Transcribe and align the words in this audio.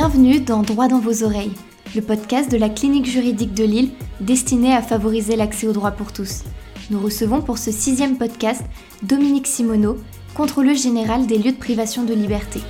Bienvenue 0.00 0.38
dans 0.38 0.62
Droit 0.62 0.86
dans 0.86 1.00
vos 1.00 1.24
oreilles, 1.24 1.50
le 1.96 2.02
podcast 2.02 2.52
de 2.52 2.56
la 2.56 2.68
clinique 2.68 3.06
juridique 3.06 3.52
de 3.52 3.64
Lille 3.64 3.90
destiné 4.20 4.72
à 4.72 4.80
favoriser 4.80 5.34
l'accès 5.34 5.66
au 5.66 5.72
droit 5.72 5.90
pour 5.90 6.12
tous. 6.12 6.44
Nous 6.92 7.00
recevons 7.00 7.42
pour 7.42 7.58
ce 7.58 7.72
sixième 7.72 8.16
podcast 8.16 8.62
Dominique 9.02 9.48
Simoneau, 9.48 9.98
contrôleur 10.36 10.76
général 10.76 11.26
des 11.26 11.36
lieux 11.36 11.50
de 11.50 11.56
privation 11.56 12.04
de 12.04 12.14
liberté. 12.14 12.60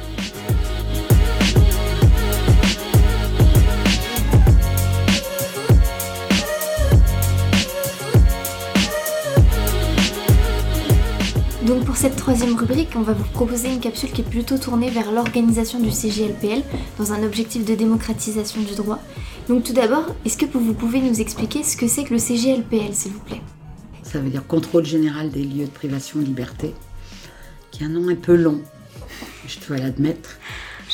Donc 11.78 11.86
pour 11.86 11.96
cette 11.96 12.16
troisième 12.16 12.56
rubrique, 12.56 12.88
on 12.96 13.02
va 13.02 13.12
vous 13.12 13.22
proposer 13.22 13.72
une 13.72 13.78
capsule 13.78 14.10
qui 14.10 14.22
est 14.22 14.28
plutôt 14.28 14.58
tournée 14.58 14.90
vers 14.90 15.12
l'organisation 15.12 15.78
du 15.78 15.92
CGLPL 15.92 16.64
dans 16.98 17.12
un 17.12 17.22
objectif 17.22 17.64
de 17.64 17.76
démocratisation 17.76 18.60
du 18.62 18.74
droit. 18.74 18.98
Donc 19.48 19.62
tout 19.62 19.72
d'abord, 19.72 20.16
est-ce 20.24 20.36
que 20.36 20.44
vous 20.46 20.74
pouvez 20.74 21.00
nous 21.00 21.20
expliquer 21.20 21.62
ce 21.62 21.76
que 21.76 21.86
c'est 21.86 22.02
que 22.02 22.14
le 22.14 22.18
CGLPL, 22.18 22.92
s'il 22.94 23.12
vous 23.12 23.20
plaît? 23.20 23.40
Ça 24.02 24.18
veut 24.18 24.28
dire 24.28 24.44
Contrôle 24.44 24.86
général 24.86 25.30
des 25.30 25.44
lieux 25.44 25.66
de 25.66 25.70
privation 25.70 26.18
de 26.18 26.24
liberté, 26.24 26.74
qui 27.70 27.84
est 27.84 27.86
un 27.86 27.90
nom 27.90 28.08
un 28.08 28.16
peu 28.16 28.34
long, 28.34 28.60
je 29.46 29.58
dois 29.64 29.76
l'admettre. 29.76 30.30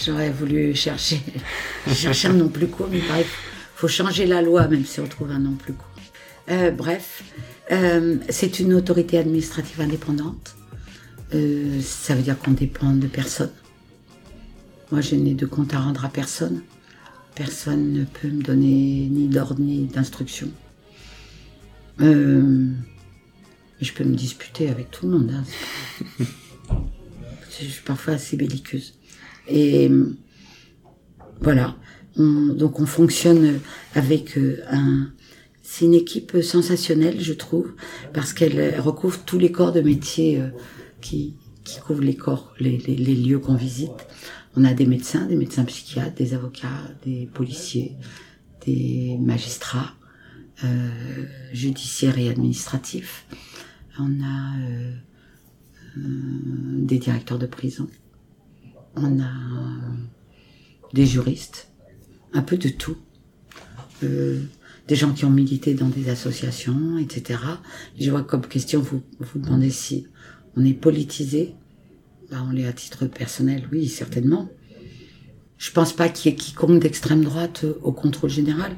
J'aurais 0.05 0.33
voulu 0.33 0.75
chercher, 0.75 1.19
chercher 1.95 2.29
un 2.29 2.35
nom 2.35 2.49
plus 2.49 2.67
court, 2.67 2.89
mais 2.91 2.99
il 2.99 3.25
faut 3.75 3.89
changer 3.89 4.27
la 4.27 4.43
loi 4.43 4.69
même 4.69 4.85
si 4.85 5.01
on 5.01 5.07
trouve 5.07 5.31
un 5.31 5.39
nom 5.39 5.53
plus 5.53 5.73
court. 5.73 5.89
Euh, 6.51 6.71
bref, 6.71 7.23
euh, 7.73 8.17
c'est 8.29 8.61
une 8.61 8.75
autorité 8.75 9.17
administrative 9.17 9.81
indépendante 9.81 10.57
euh, 11.35 11.81
ça 11.81 12.15
veut 12.15 12.23
dire 12.23 12.39
qu'on 12.39 12.53
dépend 12.53 12.95
de 12.95 13.07
personne. 13.07 13.51
Moi, 14.93 15.01
je 15.01 15.17
n'ai 15.17 15.35
de 15.35 15.47
compte 15.47 15.75
à 15.75 15.81
rendre 15.81 16.05
à 16.05 16.09
personne. 16.09 16.63
Personne 17.35 17.93
ne 17.93 18.05
peut 18.05 18.29
me 18.29 18.43
donner 18.43 19.09
ni 19.11 19.27
d'ordre 19.27 19.61
ni 19.61 19.87
d'instruction. 19.87 20.49
Euh, 22.01 22.69
je 23.81 23.93
peux 23.93 24.05
me 24.05 24.15
disputer 24.15 24.69
avec 24.69 24.91
tout 24.93 25.07
le 25.09 25.19
monde. 25.19 25.33
Hein, 25.33 25.45
je 27.61 27.65
suis 27.65 27.83
parfois 27.83 28.15
assez 28.15 28.37
belliqueuse. 28.37 28.95
Et 29.49 29.91
voilà. 31.41 31.77
donc 32.17 32.81
on 32.81 32.87
fonctionne 32.87 33.59
avec 33.95 34.39
euh, 34.39 34.63
un. 34.71 35.11
C'est 35.63 35.87
une 35.87 35.95
équipe 35.95 36.41
sensationnelle, 36.41 37.21
je 37.21 37.33
trouve, 37.33 37.73
parce 38.13 38.33
qu'elle 38.33 38.79
recouvre 38.79 39.19
tous 39.25 39.39
les 39.39 39.51
corps 39.51 39.73
de 39.73 39.81
métier 39.81 40.41
qui, 41.05 41.37
couvrent 41.87 42.03
les 42.03 42.17
corps, 42.17 42.53
les, 42.59 42.79
les, 42.79 43.15
lieux 43.15 43.39
qu'on 43.39 43.55
visite. 43.55 44.07
On 44.57 44.65
a 44.65 44.75
des 44.75 44.87
médecins, 44.87 45.27
des 45.27 45.37
médecins 45.37 45.65
psychiatres, 45.65 46.15
des 46.15 46.35
avocats, 46.35 46.83
des 47.05 47.27
policiers, 47.27 47.97
des 48.67 49.17
magistrats, 49.21 49.95
euh, 50.63 50.89
judiciaires 51.53 52.19
et 52.19 52.29
administratifs. 52.29 53.27
On 53.99 54.23
a 54.23 54.57
euh, 54.59 54.95
euh, 55.97 56.01
des 56.87 56.99
directeurs 56.99 57.39
de 57.39 57.47
prison. 57.47 57.89
On 58.97 59.21
a 59.21 59.33
des 60.93 61.07
juristes, 61.07 61.71
un 62.33 62.43
peu 62.43 62.57
de 62.57 62.69
tout. 62.69 62.97
des 64.03 64.97
gens 64.97 65.13
qui 65.13 65.25
ont 65.25 65.31
milité 65.31 65.75
dans 65.75 65.89
des 65.89 66.09
associations, 66.11 66.99
etc. 66.99 67.41
Je 67.99 68.11
vois 68.11 68.23
comme 68.23 68.47
question, 68.47 68.81
vous 68.81 69.03
vous 69.19 69.39
demandez 69.41 69.71
si 69.71 70.07
on 70.57 70.65
est 70.65 70.75
politisé. 70.75 71.55
Bah, 72.31 72.45
on 72.47 72.53
l'est 72.53 72.67
à 72.67 72.73
titre 72.73 73.07
personnel, 73.07 73.69
oui, 73.73 73.89
certainement. 73.89 74.49
Je 75.59 75.71
pense 75.71 75.93
pas 75.93 76.09
qu'il 76.09 76.31
y 76.31 76.35
ait 76.35 76.37
quiconque 76.37 76.81
d'extrême 76.81 77.23
droite 77.23 77.65
au 77.83 77.93
contrôle 77.93 78.31
général. 78.31 78.73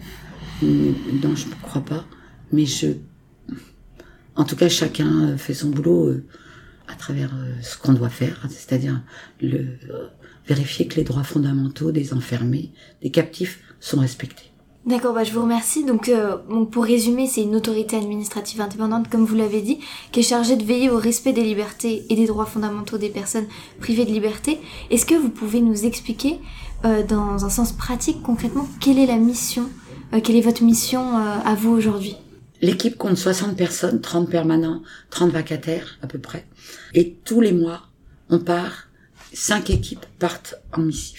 Non, 0.62 1.34
je 1.34 1.47
ne 1.47 1.54
crois 1.62 1.82
pas. 1.82 2.04
Mais 2.53 2.66
je, 2.66 2.88
en 4.37 4.44
tout 4.44 4.56
cas, 4.56 4.69
chacun 4.69 5.37
fait 5.37 5.54
son 5.54 5.70
boulot 5.70 6.09
euh, 6.09 6.25
à 6.88 6.94
travers 6.94 7.34
euh, 7.34 7.54
ce 7.62 7.76
qu'on 7.76 7.93
doit 7.93 8.10
faire, 8.10 8.47
c'est-à-dire 8.48 9.03
le 9.41 9.78
vérifier 10.47 10.87
que 10.87 10.97
les 10.97 11.04
droits 11.04 11.25
fondamentaux 11.25 11.91
des 11.91 12.12
enfermés, 12.12 12.72
des 13.03 13.10
captifs, 13.10 13.60
sont 13.81 14.00
respectés. 14.00 14.53
D'accord, 14.86 15.14
bah, 15.14 15.24
je 15.24 15.32
vous 15.32 15.42
remercie. 15.42 15.84
Donc, 15.84 16.08
euh, 16.08 16.36
pour 16.70 16.84
résumer, 16.84 17.26
c'est 17.26 17.42
une 17.42 17.56
autorité 17.56 17.97
administrative 17.97 18.60
indépendante, 18.60 19.10
comme 19.10 19.24
vous 19.24 19.34
l'avez 19.34 19.60
dit, 19.60 19.80
qui 20.12 20.20
est 20.20 20.22
chargée 20.22 20.54
de 20.54 20.62
veiller 20.62 20.91
au 20.91 20.97
respect 20.97 21.32
des 21.32 21.42
libertés 21.42 22.06
et 22.08 22.14
des 22.14 22.26
droits 22.26 22.47
fondamentaux 22.47 22.96
des 22.96 23.08
personnes 23.08 23.46
privées 23.80 24.04
de 24.04 24.12
liberté. 24.12 24.60
Est-ce 24.91 25.04
que 25.04 25.16
vous 25.16 25.28
pouvez 25.28 25.60
nous 25.60 25.86
expliquer, 25.86 26.38
euh, 26.84 27.02
dans 27.02 27.44
un 27.44 27.50
sens 27.50 27.72
pratique, 27.72 28.22
concrètement, 28.22 28.69
quelle 28.80 29.00
est 29.00 29.06
la 29.06 29.16
mission, 29.16 29.69
euh, 30.12 30.20
quelle 30.20 30.36
est 30.36 30.41
votre 30.41 30.62
mission 30.62 31.16
à 31.16 31.56
vous 31.56 31.72
aujourd'hui? 31.72 32.14
L'équipe 32.62 32.96
compte 32.96 33.19
60 33.19 33.56
personnes, 33.56 34.00
30 34.00 34.30
permanents, 34.30 34.82
30 35.10 35.32
vacataires 35.32 35.98
à 36.00 36.06
peu 36.06 36.20
près. 36.20 36.46
Et 36.94 37.16
tous 37.25 37.41
les 37.41 37.52
mois, 37.52 37.82
on 38.30 38.38
part, 38.38 38.86
5 39.32 39.69
équipes 39.70 40.06
partent 40.20 40.54
en 40.72 40.82
mission. 40.82 41.19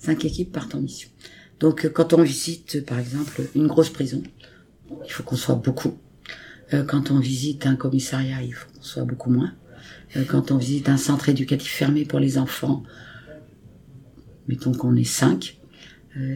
5 0.00 0.24
équipes 0.24 0.52
partent 0.52 0.74
en 0.74 0.80
mission. 0.80 1.08
Donc 1.64 1.86
euh, 1.86 1.88
quand 1.88 2.12
on 2.12 2.22
visite 2.22 2.84
par 2.84 2.98
exemple 2.98 3.40
une 3.54 3.68
grosse 3.68 3.88
prison, 3.88 4.22
il 5.06 5.10
faut 5.10 5.22
qu'on 5.22 5.34
soit 5.34 5.54
beaucoup. 5.54 5.96
Euh, 6.74 6.84
quand 6.84 7.10
on 7.10 7.18
visite 7.18 7.64
un 7.64 7.74
commissariat, 7.74 8.42
il 8.42 8.52
faut 8.52 8.68
qu'on 8.70 8.82
soit 8.82 9.04
beaucoup 9.04 9.30
moins. 9.30 9.54
Euh, 10.14 10.24
quand 10.28 10.50
on 10.50 10.58
visite 10.58 10.90
un 10.90 10.98
centre 10.98 11.30
éducatif 11.30 11.72
fermé 11.72 12.04
pour 12.04 12.20
les 12.20 12.36
enfants, 12.36 12.82
mettons 14.46 14.72
qu'on 14.72 14.94
est 14.94 15.04
cinq, 15.04 15.58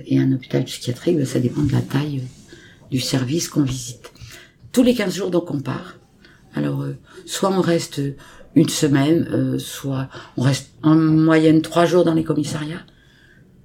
et 0.06 0.18
un 0.18 0.32
hôpital 0.32 0.64
psychiatrique, 0.64 1.18
ben, 1.18 1.26
ça 1.26 1.40
dépend 1.40 1.62
de 1.62 1.72
la 1.72 1.82
taille 1.82 2.22
du 2.90 2.98
service 2.98 3.50
qu'on 3.50 3.62
visite. 3.62 4.10
Tous 4.72 4.82
les 4.82 4.94
15 4.94 5.14
jours, 5.14 5.30
donc, 5.30 5.50
on 5.50 5.60
part. 5.60 5.98
Alors, 6.54 6.84
soit 7.26 7.52
on 7.52 7.60
reste 7.60 8.00
une 8.56 8.68
semaine, 8.68 9.56
soit 9.60 10.08
on 10.36 10.42
reste 10.42 10.70
en 10.82 10.96
moyenne 10.96 11.62
trois 11.62 11.84
jours 11.84 12.04
dans 12.04 12.14
les 12.14 12.24
commissariats, 12.24 12.84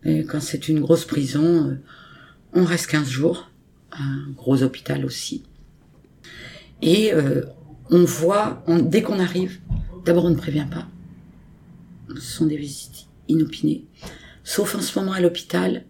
et 0.06 0.26
quand 0.26 0.42
c'est 0.42 0.68
une 0.68 0.82
grosse 0.82 1.06
prison, 1.06 1.70
euh, 1.70 1.76
on 2.54 2.66
reste 2.66 2.88
15 2.88 3.10
jours, 3.10 3.50
un 3.92 4.32
gros 4.36 4.64
hôpital 4.64 5.06
aussi. 5.06 5.44
Et 6.82 7.14
euh, 7.14 7.44
on 7.90 8.04
voit, 8.04 8.64
dès 8.68 9.02
qu'on 9.02 9.20
arrive, 9.20 9.60
d'abord 10.06 10.26
on 10.26 10.32
ne 10.32 10.36
prévient 10.36 10.68
pas. 10.70 10.88
Ce 12.16 12.22
sont 12.22 12.46
des 12.46 12.58
visites 12.58 13.08
inopinées. 13.30 13.86
Sauf 14.44 14.76
en 14.76 14.82
ce 14.82 15.00
moment 15.00 15.14
à 15.14 15.22
l'hôpital, 15.22 15.86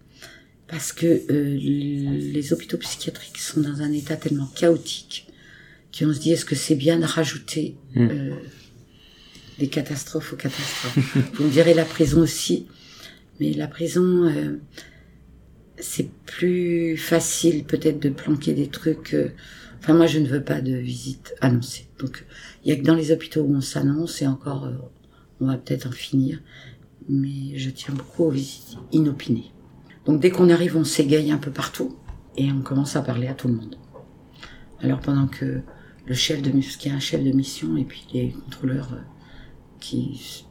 parce 0.68 0.92
que 0.92 1.06
euh, 1.30 1.58
les 1.58 2.52
hôpitaux 2.52 2.78
psychiatriques 2.78 3.38
sont 3.38 3.60
dans 3.60 3.82
un 3.82 3.92
état 3.92 4.16
tellement 4.16 4.46
chaotique 4.46 5.26
qu'on 5.96 6.12
se 6.12 6.18
dit 6.18 6.32
est-ce 6.32 6.44
que 6.44 6.54
c'est 6.54 6.74
bien 6.74 6.98
de 6.98 7.04
rajouter 7.04 7.76
mmh. 7.94 8.08
des 9.58 9.68
catastrophes 9.68 10.32
aux 10.32 10.36
catastrophes? 10.36 10.98
Vous 11.34 11.44
me 11.44 11.50
direz 11.50 11.74
la 11.74 11.84
prison 11.84 12.20
aussi. 12.20 12.66
Mais 13.40 13.52
la 13.52 13.66
prison, 13.66 14.24
euh, 14.24 14.58
c'est 15.78 16.10
plus 16.24 16.96
facile 16.96 17.64
peut-être 17.64 18.00
de 18.00 18.08
planquer 18.08 18.54
des 18.54 18.68
trucs. 18.68 19.14
Euh, 19.14 19.30
enfin, 19.80 19.94
moi, 19.94 20.06
je 20.06 20.18
ne 20.18 20.26
veux 20.26 20.42
pas 20.42 20.60
de 20.60 20.74
visite 20.74 21.34
annoncée. 21.40 21.88
Donc, 21.98 22.24
il 22.64 22.70
y 22.70 22.72
a 22.72 22.76
que 22.76 22.84
dans 22.84 22.94
les 22.94 23.10
hôpitaux 23.12 23.42
où 23.42 23.54
on 23.54 23.60
s'annonce 23.60 24.22
et 24.22 24.26
encore, 24.26 24.66
euh, 24.66 24.76
on 25.40 25.46
va 25.46 25.56
peut-être 25.56 25.88
en 25.88 25.92
finir. 25.92 26.40
Mais 27.08 27.58
je 27.58 27.70
tiens 27.70 27.94
beaucoup 27.94 28.24
aux 28.24 28.30
visites 28.30 28.78
inopinées. 28.92 29.52
Donc, 30.06 30.20
dès 30.20 30.30
qu'on 30.30 30.50
arrive, 30.50 30.76
on 30.76 30.84
s'égaye 30.84 31.32
un 31.32 31.38
peu 31.38 31.50
partout 31.50 31.96
et 32.36 32.50
on 32.52 32.60
commence 32.60 32.96
à 32.96 33.02
parler 33.02 33.26
à 33.26 33.34
tout 33.34 33.48
le 33.48 33.54
monde. 33.54 33.76
Alors, 34.80 35.00
pendant 35.00 35.26
que 35.26 35.60
le 36.06 36.14
chef 36.14 36.42
de, 36.42 36.50
est 36.50 36.90
un 36.90 37.00
chef 37.00 37.22
de 37.22 37.32
mission 37.32 37.76
et 37.76 37.84
puis 37.84 38.06
les 38.12 38.30
contrôleurs 38.30 38.98
qui, 39.80 40.44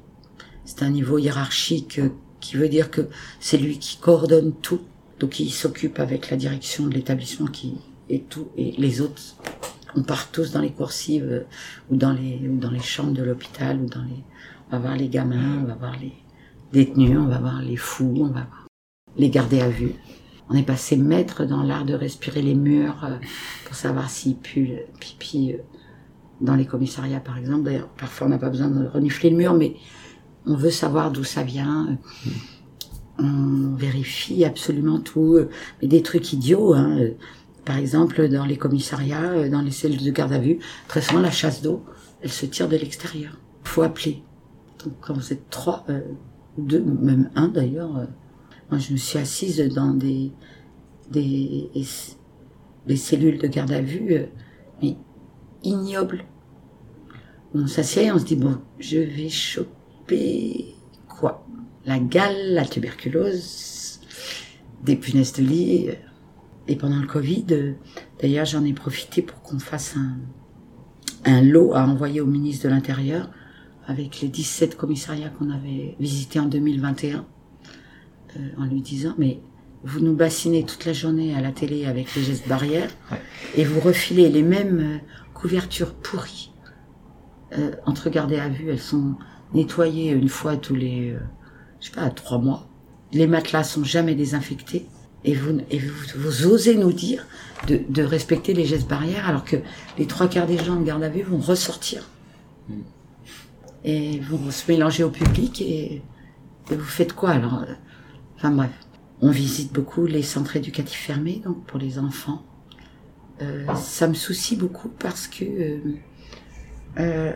c'est 0.65 0.83
un 0.83 0.89
niveau 0.89 1.17
hiérarchique 1.17 1.99
qui 2.43 2.57
veut 2.57 2.67
dire 2.67 2.91
que 2.91 3.07
c'est 3.39 3.57
lui 3.57 3.79
qui 3.79 3.97
coordonne 3.97 4.53
tout, 4.61 4.81
donc 5.19 5.39
il 5.39 5.49
s'occupe 5.49 5.99
avec 5.99 6.29
la 6.29 6.35
direction 6.35 6.85
de 6.87 6.93
l'établissement 6.93 7.47
qui 7.47 7.75
est 8.09 8.27
tout, 8.29 8.49
et 8.57 8.73
les 8.77 8.99
autres, 8.99 9.21
on 9.95 10.03
part 10.03 10.29
tous 10.29 10.51
dans 10.51 10.59
les 10.59 10.71
coursives 10.71 11.23
euh, 11.23 11.45
ou 11.89 11.95
dans 11.95 12.11
les 12.11 12.47
ou 12.49 12.57
dans 12.57 12.71
les 12.71 12.81
chambres 12.81 13.13
de 13.13 13.23
l'hôpital 13.23 13.79
ou 13.79 13.87
dans 13.87 14.03
les, 14.03 14.23
on 14.67 14.71
va 14.71 14.79
voir 14.79 14.97
les 14.97 15.07
gamins, 15.07 15.61
on 15.61 15.65
va 15.65 15.75
voir 15.75 15.95
les 15.99 16.11
détenus, 16.73 17.17
on 17.17 17.27
va 17.27 17.39
voir 17.39 17.61
les 17.61 17.77
fous, 17.77 18.13
on 18.17 18.25
va 18.25 18.45
voir 18.51 18.67
les 19.15 19.29
garder 19.29 19.61
à 19.61 19.69
vue. 19.69 19.93
On 20.49 20.55
est 20.55 20.63
passé 20.63 20.97
maître 20.97 21.45
dans 21.45 21.63
l'art 21.63 21.85
de 21.85 21.93
respirer 21.93 22.41
les 22.41 22.55
murs 22.55 23.05
euh, 23.05 23.17
pour 23.65 23.75
savoir 23.75 24.09
s'ils 24.09 24.35
puent 24.35 24.79
pipi 24.99 25.53
euh, 25.53 25.57
dans 26.41 26.55
les 26.55 26.65
commissariats 26.65 27.21
par 27.21 27.37
exemple. 27.37 27.63
D'ailleurs, 27.63 27.87
parfois 27.87 28.27
on 28.27 28.31
n'a 28.31 28.37
pas 28.37 28.49
besoin 28.49 28.67
de 28.67 28.85
renifler 28.87 29.29
le 29.29 29.37
mur, 29.37 29.53
mais 29.53 29.75
on 30.45 30.55
veut 30.55 30.71
savoir 30.71 31.11
d'où 31.11 31.23
ça 31.23 31.43
vient. 31.43 31.97
On 33.19 33.75
vérifie 33.75 34.43
absolument 34.43 34.99
tout, 34.99 35.39
mais 35.81 35.87
des 35.87 36.01
trucs 36.01 36.33
idiots. 36.33 36.73
Hein. 36.73 37.09
Par 37.65 37.77
exemple, 37.77 38.27
dans 38.27 38.45
les 38.45 38.57
commissariats, 38.57 39.47
dans 39.49 39.61
les 39.61 39.71
cellules 39.71 40.03
de 40.03 40.11
garde 40.11 40.33
à 40.33 40.39
vue, 40.39 40.59
très 40.87 41.01
souvent 41.01 41.21
la 41.21 41.31
chasse 41.31 41.61
d'eau, 41.61 41.83
elle 42.21 42.31
se 42.31 42.45
tire 42.45 42.67
de 42.67 42.75
l'extérieur. 42.75 43.37
Faut 43.63 43.83
appeler. 43.83 44.23
Donc 44.83 44.93
quand 45.01 45.13
vous 45.13 45.31
êtes 45.31 45.49
trois, 45.49 45.85
euh, 45.89 46.01
deux, 46.57 46.81
même 46.83 47.29
un 47.35 47.47
d'ailleurs, 47.47 47.97
euh, 47.97 48.05
Moi, 48.69 48.79
je 48.79 48.93
me 48.93 48.97
suis 48.97 49.19
assise 49.19 49.59
dans 49.73 49.93
des, 49.93 50.31
des, 51.11 51.69
cellules 52.95 53.37
de 53.37 53.47
garde 53.47 53.71
à 53.71 53.81
vue, 53.81 54.13
euh, 54.13 54.25
mais 54.81 54.97
ignobles. 55.63 56.25
On 57.53 57.67
s'assied 57.67 58.11
on 58.11 58.17
se 58.17 58.25
dit, 58.25 58.35
bon, 58.35 58.57
je 58.79 58.97
vais 58.97 59.29
choper 59.29 59.69
quoi? 61.07 61.45
La 61.85 61.99
gale, 61.99 62.53
la 62.53 62.65
tuberculose, 62.65 63.99
des 64.83 64.95
punaises 64.95 65.33
de 65.33 65.43
lit. 65.43 65.89
euh. 65.89 65.93
Et 66.67 66.77
pendant 66.77 66.99
le 66.99 67.07
Covid, 67.07 67.45
euh, 67.51 67.73
d'ailleurs, 68.21 68.45
j'en 68.45 68.63
ai 68.63 68.71
profité 68.73 69.21
pour 69.21 69.41
qu'on 69.41 69.59
fasse 69.59 69.95
un, 69.97 70.15
un 71.25 71.41
lot 71.41 71.73
à 71.73 71.85
envoyer 71.85 72.21
au 72.21 72.25
ministre 72.25 72.65
de 72.65 72.69
l'Intérieur 72.69 73.29
avec 73.85 74.21
les 74.21 74.29
17 74.29 74.77
commissariats 74.77 75.29
qu'on 75.29 75.49
avait 75.49 75.95
visités 75.99 76.39
en 76.39 76.45
2021, 76.45 77.25
euh, 78.37 78.39
en 78.57 78.65
lui 78.65 78.81
disant, 78.81 79.13
mais 79.17 79.41
vous 79.83 79.99
nous 79.99 80.15
bassinez 80.15 80.63
toute 80.63 80.85
la 80.85 80.93
journée 80.93 81.35
à 81.35 81.41
la 81.41 81.51
télé 81.51 81.85
avec 81.85 82.15
les 82.15 82.23
gestes 82.23 82.47
barrières 82.47 82.89
Ouais. 83.11 83.19
et 83.57 83.65
vous 83.65 83.81
refilez 83.81 84.29
les 84.29 84.41
mêmes 84.43 85.01
couvertures 85.33 85.93
pourries 85.95 86.53
euh, 87.57 87.71
entre 87.85 88.09
gardées 88.09 88.39
à 88.39 88.47
vue. 88.47 88.69
Elles 88.69 88.79
sont 88.79 89.15
nettoyées 89.53 90.11
une 90.11 90.29
fois 90.29 90.57
tous 90.57 90.75
les, 90.75 91.11
euh, 91.11 91.19
je 91.79 91.87
sais 91.87 91.91
pas, 91.91 92.09
trois 92.09 92.37
mois. 92.37 92.67
Les 93.11 93.27
matelas 93.27 93.63
sont 93.63 93.83
jamais 93.83 94.15
désinfectés. 94.15 94.87
Et 95.25 95.35
vous, 95.35 95.59
et 95.69 95.79
vous, 95.79 95.93
vous 96.17 96.47
osez 96.47 96.75
nous 96.75 96.91
dire 96.91 97.25
de, 97.67 97.79
de 97.87 98.03
respecter 98.03 98.53
les 98.53 98.65
gestes 98.65 98.89
barrières 98.89 99.27
alors 99.27 99.45
que 99.45 99.55
les 99.97 100.05
trois 100.05 100.27
quarts 100.27 100.47
des 100.47 100.57
gens 100.57 100.75
de 100.75 100.83
garde 100.83 101.03
à 101.03 101.07
vue 101.07 101.21
vont 101.21 101.37
ressortir 101.39 102.09
et 103.83 104.19
vont 104.19 104.51
se 104.51 104.69
mélanger 104.71 105.03
au 105.03 105.09
public 105.09 105.61
et, 105.61 106.01
et 106.71 106.75
vous 106.75 106.83
faites 106.83 107.13
quoi 107.13 107.31
alors 107.31 107.63
euh, 107.63 107.73
Enfin 108.35 108.51
bref, 108.51 108.71
on 109.21 109.31
visite 109.31 109.71
beaucoup 109.71 110.05
les 110.05 110.23
centres 110.23 110.57
éducatifs 110.57 110.99
fermés 110.99 111.41
donc 111.45 111.63
pour 111.65 111.79
les 111.79 111.99
enfants. 111.99 112.43
Euh, 113.41 113.65
ça 113.75 114.07
me 114.07 114.13
soucie 114.13 114.55
beaucoup 114.55 114.89
parce 114.89 115.27
que 115.27 115.79
euh, 116.99 117.33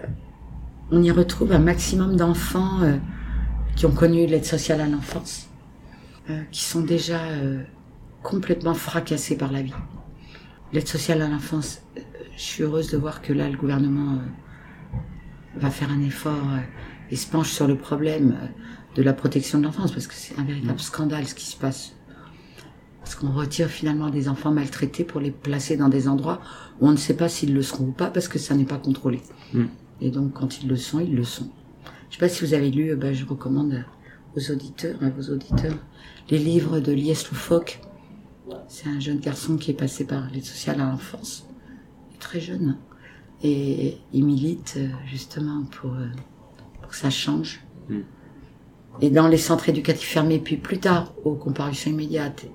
on 0.92 1.04
y 1.04 1.12
retrouve 1.12 1.52
un 1.52 1.60
maximum 1.60 2.16
d'enfants 2.16 2.82
euh, 2.82 2.98
qui 3.76 3.86
ont 3.86 3.92
connu 3.92 4.26
l'aide 4.26 4.46
sociale 4.46 4.82
à 4.82 4.88
l'enfance, 4.88 5.50
euh, 6.30 6.42
qui 6.52 6.64
sont 6.64 6.82
déjà 6.82 7.22
euh, 7.24 7.64
complètement 8.24 8.74
fracassés 8.74 9.38
par 9.38 9.52
la 9.52 9.62
vie. 9.62 9.74
L'aide 10.74 10.88
sociale 10.88 11.22
à 11.22 11.28
l'enfance, 11.28 11.82
je 12.38 12.42
suis 12.42 12.64
heureuse 12.64 12.92
de 12.92 12.98
voir 12.98 13.22
que 13.22 13.34
là, 13.34 13.50
le 13.50 13.58
gouvernement 13.58 14.14
euh, 14.14 15.60
va 15.60 15.70
faire 15.72 15.92
un 15.92 16.02
effort 16.02 16.34
euh, 16.34 16.60
et 17.10 17.16
se 17.16 17.28
penche 17.28 17.50
sur 17.50 17.68
le 17.68 17.76
problème 17.76 18.38
euh, 18.42 18.48
de 18.96 19.02
la 19.02 19.14
protection 19.14 19.60
de 19.60 19.64
l'enfance, 19.64 19.92
parce 19.92 20.08
que 20.08 20.14
c'est 20.14 20.38
un 20.38 20.44
véritable 20.44 20.80
scandale 20.80 21.28
ce 21.28 21.36
qui 21.36 21.46
se 21.46 21.56
passe. 21.56 21.94
Parce 23.00 23.16
qu'on 23.16 23.32
retire 23.32 23.70
finalement 23.70 24.10
des 24.10 24.28
enfants 24.28 24.52
maltraités 24.52 25.04
pour 25.04 25.22
les 25.22 25.32
placer 25.32 25.78
dans 25.78 25.88
des 25.90 26.08
endroits 26.08 26.42
où 26.80 26.88
on 26.88 26.92
ne 26.92 26.98
sait 26.98 27.16
pas 27.16 27.30
s'ils 27.30 27.54
le 27.54 27.62
seront 27.62 27.86
ou 27.86 27.92
pas, 27.92 28.10
parce 28.12 28.28
que 28.28 28.38
ça 28.38 28.54
n'est 28.54 28.66
pas 28.66 28.78
contrôlé. 28.78 29.22
Mm. 29.54 29.66
Et 30.02 30.12
donc, 30.12 30.34
quand 30.34 30.62
ils 30.62 30.68
le 30.68 30.76
sont, 30.76 31.00
ils 31.00 31.16
le 31.16 31.24
sont. 31.24 31.50
Je 32.10 32.16
sais 32.16 32.20
pas 32.20 32.30
si 32.30 32.46
vous 32.46 32.54
avez 32.54 32.72
lu, 32.72 32.92
euh, 32.92 32.96
ben, 32.96 33.14
je 33.14 33.26
recommande 33.26 33.84
aux 34.36 34.52
auditeurs, 34.52 34.98
à 35.02 35.10
vos 35.10 35.34
auditeurs, 35.34 35.76
les 36.30 36.38
livres 36.38 36.80
de 36.80 36.92
Lies 36.92 37.26
Loufoque. 37.30 37.80
C'est 38.68 38.88
un 38.88 39.00
jeune 39.00 39.20
garçon 39.20 39.58
qui 39.58 39.72
est 39.72 39.74
passé 39.76 40.06
par 40.06 40.30
l'aide 40.32 40.46
sociale 40.46 40.82
à 40.82 40.86
l'enfance. 40.86 41.48
Très 42.20 42.40
jeune. 42.40 42.78
Et 43.44 43.98
il 44.14 44.26
milite 44.26 44.76
euh, 44.78 44.90
justement 45.06 45.64
pour, 45.64 45.94
euh, 45.94 46.08
pour 46.82 46.90
que 46.90 46.96
ça 46.96 47.10
change. 47.10 47.62
Mm. 47.90 48.00
Et 49.02 49.10
dans 49.10 49.28
les 49.28 49.38
centres 49.38 49.70
éducatifs 49.70 50.10
fermés, 50.10 50.40
puis 50.40 50.58
plus 50.58 50.80
tard, 50.80 51.14
aux 51.24 51.36
comparutions 51.36 51.92
immédiates, 51.92 52.46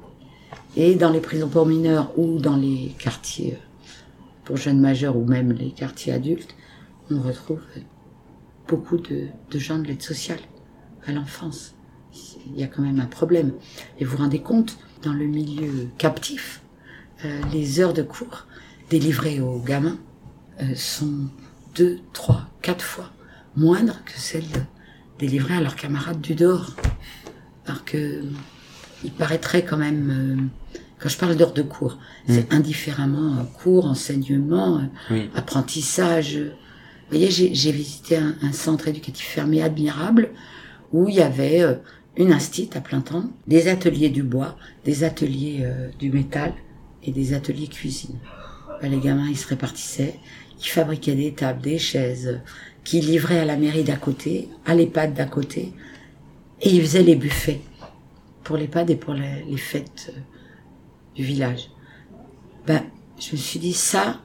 et 0.77 0.94
dans 0.94 1.11
les 1.11 1.21
prisons 1.21 1.49
pour 1.49 1.67
mineurs 1.67 2.19
ou 2.19 2.39
dans 2.39 2.56
les 2.56 2.94
quartiers 2.99 3.55
euh, 3.55 3.67
pour 4.44 4.56
jeunes 4.56 4.81
majeurs 4.81 5.17
ou 5.17 5.25
même 5.25 5.53
les 5.53 5.71
quartiers 5.71 6.12
adultes, 6.12 6.55
on 7.14 7.23
retrouve 7.23 7.61
euh, 7.76 7.81
beaucoup 8.69 8.99
de, 8.99 9.26
de 9.50 9.59
gens 9.59 9.79
de 9.79 9.87
l'aide 9.88 10.03
sociale 10.03 10.38
à 11.06 11.12
l'enfance. 11.12 11.75
Il 12.47 12.59
y 12.61 12.62
a 12.62 12.67
quand 12.67 12.82
même 12.82 13.00
un 13.00 13.06
problème. 13.06 13.53
Et 13.99 14.05
vous 14.05 14.12
vous 14.17 14.23
rendez 14.23 14.41
compte, 14.41 14.79
dans 15.03 15.12
le 15.12 15.26
milieu 15.26 15.88
captif, 15.99 16.62
euh, 17.25 17.41
les 17.53 17.81
heures 17.81 17.93
de 17.94 18.03
cours 18.03 18.47
délivrées 18.91 19.41
aux 19.41 19.59
gamins 19.61 19.99
euh, 20.61 20.75
sont 20.75 21.29
deux, 21.75 22.00
trois, 22.12 22.47
quatre 22.61 22.85
fois 22.85 23.11
moindres 23.56 24.03
que 24.05 24.12
celles 24.19 24.44
délivrées 25.19 25.55
à 25.55 25.61
leurs 25.61 25.76
camarades 25.76 26.20
du 26.20 26.35
dehors. 26.35 26.75
Alors 27.67 27.85
que 27.85 28.23
il 29.05 29.11
paraîtrait 29.12 29.65
quand 29.65 29.76
même, 29.79 30.50
euh, 30.76 30.81
quand 30.99 31.08
je 31.08 31.19
parle 31.19 31.37
d'heures 31.37 31.53
de 31.55 31.62
cours, 31.62 31.99
c'est 32.29 32.53
indifféremment 32.53 33.38
euh, 33.38 33.44
cours, 33.62 33.87
enseignement, 33.87 34.79
euh, 34.79 34.82
Oui. 35.11 35.31
apprentissage. 35.35 36.38
Vous 37.12 37.19
voyez, 37.19 37.53
j'ai 37.53 37.73
visité 37.73 38.17
un, 38.17 38.53
centre 38.53 38.88
éducatif 38.88 39.26
fermé 39.26 39.61
admirable 39.61 40.31
où 40.94 41.11
il 41.11 41.17
y 41.17 41.20
avait 41.20 41.61
euh, 41.61 41.75
une 42.17 42.32
instite 42.32 42.75
à 42.75 42.81
plein 42.81 43.03
temps, 43.03 43.29
des 43.47 43.69
ateliers 43.69 44.09
du 44.09 44.23
bois, 44.23 44.56
des 44.87 45.05
ateliers 45.05 45.61
euh, 45.61 45.91
du 45.99 46.11
métal 46.11 46.55
et 47.03 47.12
des 47.12 47.35
ateliers 47.35 47.67
cuisine. 47.67 48.19
Les 48.81 48.99
gamins, 48.99 49.29
ils 49.29 49.37
se 49.37 49.47
répartissaient, 49.47 50.14
ils 50.59 50.67
fabriquaient 50.67 51.14
des 51.14 51.35
tables, 51.35 51.61
des 51.61 51.79
chaises, 51.79 52.29
euh, 52.29 52.38
qui 52.82 53.03
livraient 53.03 53.41
à 53.41 53.44
la 53.44 53.58
mairie 53.58 53.85
d'à 53.85 53.97
côté, 53.97 54.49
à 54.65 54.75
l'EHPAD 54.75 55.12
d'à 55.12 55.26
côté, 55.26 55.75
et 56.62 56.70
ils 56.70 56.81
faisaient 56.81 57.03
les 57.03 57.17
buffets 57.17 57.61
pour 58.43 58.56
l'EHPAD 58.56 58.88
et 58.88 58.97
pour 58.97 59.12
les, 59.12 59.58
fêtes 59.58 60.15
du 61.15 61.25
village. 61.25 61.69
Ben, 62.67 62.82
je 63.20 63.32
me 63.32 63.37
suis 63.37 63.61
dit 63.61 63.75
ça, 63.75 64.19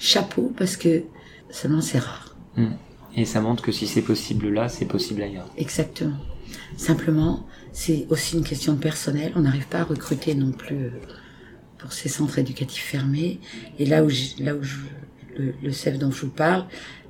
chapeau, 0.00 0.52
parce 0.56 0.76
que 0.76 1.04
seulement 1.50 1.80
c'est 1.80 1.98
rare. 2.00 2.34
Mm. 2.56 2.66
Et 3.16 3.24
ça 3.24 3.40
montre 3.40 3.62
que 3.62 3.70
si 3.72 3.86
c'est 3.86 4.02
possible 4.02 4.48
là, 4.48 4.68
c'est 4.68 4.86
possible 4.86 5.22
ailleurs. 5.22 5.48
Exactement. 5.56 6.16
Simplement, 6.76 7.46
c'est 7.72 8.06
aussi 8.08 8.36
une 8.36 8.44
question 8.44 8.72
de 8.74 8.78
personnel. 8.78 9.32
On 9.36 9.40
n'arrive 9.40 9.66
pas 9.68 9.80
à 9.80 9.84
recruter 9.84 10.34
non 10.34 10.52
plus 10.52 10.84
euh, 10.86 10.90
pour 11.78 11.92
ces 11.92 12.08
centres 12.08 12.38
éducatifs 12.38 12.84
fermés. 12.84 13.40
Et 13.78 13.86
là 13.86 14.04
où, 14.04 14.08
là 14.38 14.54
où 14.56 14.62
je- 14.62 14.76
le, 15.36 15.54
le 15.62 15.72
chef 15.72 15.98
dont 15.98 16.10
je 16.10 16.22
vous 16.26 16.32
parle, 16.32 16.66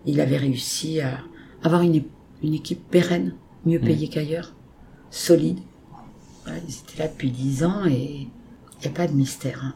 il 0.06 0.20
avait 0.20 0.36
réussi 0.38 1.00
à 1.00 1.20
avoir 1.62 1.82
une, 1.82 2.02
une 2.42 2.54
équipe 2.54 2.82
pérenne, 2.90 3.34
mieux 3.66 3.78
payée 3.80 4.08
qu'ailleurs, 4.08 4.54
solide. 5.10 5.58
Voilà, 6.44 6.58
ils 6.66 6.74
étaient 6.74 7.02
là 7.02 7.08
depuis 7.08 7.30
dix 7.30 7.62
ans 7.64 7.84
et 7.86 8.26
il 8.26 8.80
n'y 8.82 8.86
a 8.86 8.90
pas 8.90 9.06
de 9.06 9.12
mystère. 9.12 9.60
hein. 9.64 9.74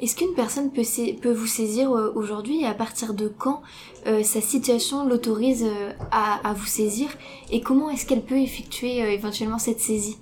Est-ce 0.00 0.16
qu'une 0.16 0.34
personne 0.34 0.70
peut, 0.72 1.32
vous 1.32 1.46
saisir 1.46 1.92
euh, 1.92 2.10
aujourd'hui 2.14 2.62
et 2.62 2.66
à 2.66 2.72
partir 2.72 3.12
de 3.12 3.28
quand 3.28 3.62
euh, 4.06 4.22
sa 4.22 4.40
situation 4.40 5.06
l'autorise 5.06 5.64
euh, 5.64 5.92
à, 6.10 6.54
vous 6.54 6.66
saisir 6.66 7.10
et 7.50 7.60
comment 7.60 7.90
est-ce 7.90 8.06
qu'elle 8.06 8.22
peut 8.22 8.38
effectuer 8.38 8.98
éventuellement 9.12 9.58
cette 9.58 9.80
saisie? 9.80 10.16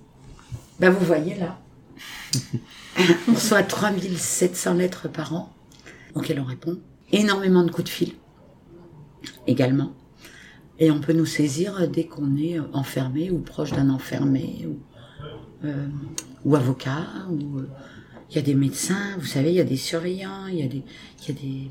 Ben 0.80 0.90
vous 0.90 1.04
voyez 1.04 1.36
là, 1.36 1.60
on 3.28 3.34
reçoit 3.34 3.62
3700 3.62 4.74
lettres 4.74 5.08
par 5.08 5.32
an 5.32 5.52
auxquelles 6.16 6.40
on 6.40 6.44
répond. 6.44 6.78
Énormément 7.12 7.62
de 7.62 7.70
coups 7.70 7.84
de 7.84 7.88
fil 7.88 8.12
également. 9.46 9.92
Et 10.80 10.90
on 10.90 11.00
peut 11.00 11.12
nous 11.12 11.26
saisir 11.26 11.88
dès 11.88 12.04
qu'on 12.04 12.36
est 12.36 12.58
enfermé 12.72 13.30
ou 13.30 13.38
proche 13.38 13.72
d'un 13.72 13.90
enfermé 13.90 14.68
ou, 14.68 15.68
ou 16.44 16.54
avocat. 16.54 17.06
Ou, 17.30 17.62
il 18.30 18.36
y 18.36 18.38
a 18.38 18.42
des 18.42 18.54
médecins, 18.54 19.16
vous 19.18 19.26
savez, 19.26 19.50
il 19.50 19.56
y 19.56 19.60
a 19.60 19.64
des 19.64 19.76
surveillants, 19.76 20.46
il 20.48 20.56
y 20.56 20.62
a 20.62 20.68
des, 20.68 20.82
il 21.22 21.28
y 21.28 21.30
a 21.30 21.34
des, 21.40 21.70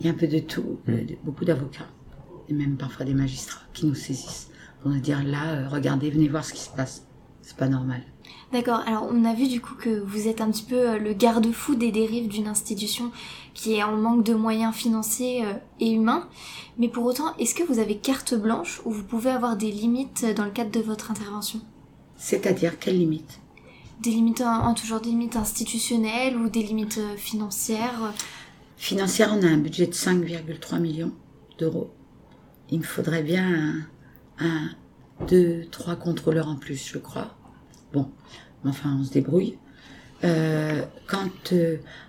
il 0.00 0.06
y 0.06 0.08
a 0.08 0.12
un 0.12 0.16
peu 0.16 0.26
de 0.28 0.38
tout, 0.38 0.78
de- 0.86 1.16
beaucoup 1.24 1.44
d'avocats 1.44 1.88
et 2.48 2.52
même 2.52 2.76
parfois 2.76 3.04
des 3.04 3.14
magistrats 3.14 3.62
qui 3.74 3.86
nous 3.86 3.94
saisissent 3.94 4.48
pour 4.80 4.90
nous 4.90 5.00
dire 5.00 5.22
là, 5.24 5.54
euh, 5.54 5.68
regardez, 5.68 6.10
venez 6.10 6.28
voir 6.28 6.44
ce 6.44 6.52
qui 6.54 6.60
se 6.60 6.70
passe. 6.70 7.04
C'est 7.42 7.56
pas 7.56 7.68
normal. 7.68 8.02
D'accord, 8.52 8.80
alors 8.86 9.08
on 9.10 9.24
a 9.24 9.34
vu 9.34 9.48
du 9.48 9.60
coup 9.60 9.74
que 9.74 10.00
vous 10.00 10.28
êtes 10.28 10.40
un 10.42 10.50
petit 10.50 10.62
peu 10.64 10.90
euh, 10.90 10.98
le 10.98 11.14
garde-fou 11.14 11.74
des 11.74 11.90
dérives 11.90 12.28
d'une 12.28 12.46
institution 12.46 13.10
qui 13.54 13.74
est 13.74 13.82
en 13.82 13.96
manque 13.96 14.22
de 14.24 14.34
moyens 14.34 14.74
financiers 14.74 15.44
euh, 15.44 15.54
et 15.80 15.90
humains, 15.90 16.28
mais 16.78 16.88
pour 16.88 17.04
autant, 17.06 17.34
est-ce 17.38 17.54
que 17.54 17.62
vous 17.64 17.78
avez 17.78 17.96
carte 17.96 18.34
blanche 18.34 18.80
ou 18.84 18.90
vous 18.90 19.02
pouvez 19.02 19.30
avoir 19.30 19.56
des 19.56 19.70
limites 19.72 20.26
dans 20.36 20.44
le 20.44 20.50
cadre 20.50 20.70
de 20.70 20.80
votre 20.80 21.10
intervention? 21.10 21.60
C'est-à-dire, 22.16 22.78
quelle 22.78 22.98
limite 22.98 23.40
Des 24.00 24.10
limites 24.10 24.42
en, 24.42 24.74
toujours 24.74 25.00
des 25.00 25.10
limites 25.10 25.34
institutionnelles 25.34 26.36
ou 26.36 26.48
des 26.48 26.62
limites 26.62 26.98
euh, 26.98 27.16
financières 27.16 28.04
euh, 28.04 28.10
Financière, 28.76 29.34
on 29.36 29.42
a 29.42 29.48
un 29.48 29.56
budget 29.56 29.88
de 29.88 29.92
5,3 29.92 30.78
millions 30.78 31.12
d'euros. 31.58 31.90
Il 32.70 32.78
me 32.78 32.84
faudrait 32.84 33.24
bien 33.24 33.74
un, 34.38 34.70
deux, 35.26 35.64
trois 35.72 35.96
contrôleurs 35.96 36.46
en 36.46 36.54
plus, 36.54 36.88
je 36.92 36.98
crois. 36.98 37.34
Bon, 37.92 38.08
enfin, 38.64 38.96
on 39.00 39.02
se 39.02 39.10
débrouille. 39.10 39.58
Euh, 40.22 40.84
quant 41.08 41.28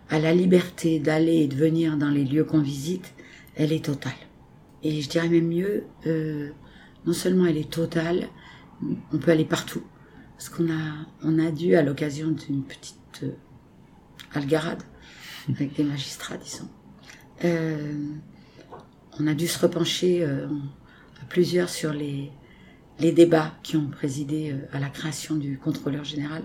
à 0.09 0.19
la 0.19 0.33
liberté 0.35 0.99
d'aller 0.99 1.37
et 1.37 1.47
de 1.47 1.55
venir 1.55 1.97
dans 1.97 2.09
les 2.09 2.23
lieux 2.23 2.43
qu'on 2.43 2.61
visite, 2.61 3.15
elle 3.55 3.73
est 3.73 3.85
totale. 3.85 4.13
Et 4.83 5.01
je 5.01 5.09
dirais 5.09 5.29
même 5.29 5.47
mieux, 5.47 5.85
non 6.05 7.13
seulement 7.13 7.47
elle 7.47 7.57
est 7.57 7.71
totale, 7.71 8.29
on 9.11 9.17
peut 9.17 9.31
aller 9.31 9.45
partout. 9.45 9.81
Parce 10.39 10.47
qu'on 10.47 10.71
a, 10.71 11.05
on 11.21 11.37
a 11.37 11.51
dû, 11.51 11.75
à 11.75 11.81
l'occasion 11.81 12.29
d'une 12.29 12.63
petite 12.63 13.23
euh, 13.23 13.31
algarade 14.33 14.81
avec 15.49 15.75
des 15.75 15.83
magistrats, 15.83 16.37
disons, 16.37 16.69
euh, 17.43 17.93
on 19.19 19.27
a 19.27 19.33
dû 19.33 19.47
se 19.47 19.59
repencher 19.59 20.23
euh, 20.23 20.47
à 21.21 21.25
plusieurs 21.27 21.67
sur 21.67 21.91
les, 21.91 22.31
les 23.01 23.11
débats 23.11 23.53
qui 23.63 23.75
ont 23.75 23.87
présidé 23.87 24.55
à 24.71 24.79
la 24.79 24.87
création 24.87 25.35
du 25.35 25.57
contrôleur 25.57 26.05
général. 26.05 26.43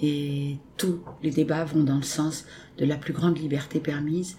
Et 0.00 0.56
tous 0.76 1.00
les 1.22 1.30
débats 1.30 1.64
vont 1.64 1.84
dans 1.84 1.98
le 1.98 2.02
sens 2.02 2.46
de 2.78 2.84
la 2.84 2.96
plus 2.96 3.12
grande 3.12 3.38
liberté 3.38 3.78
permise. 3.78 4.36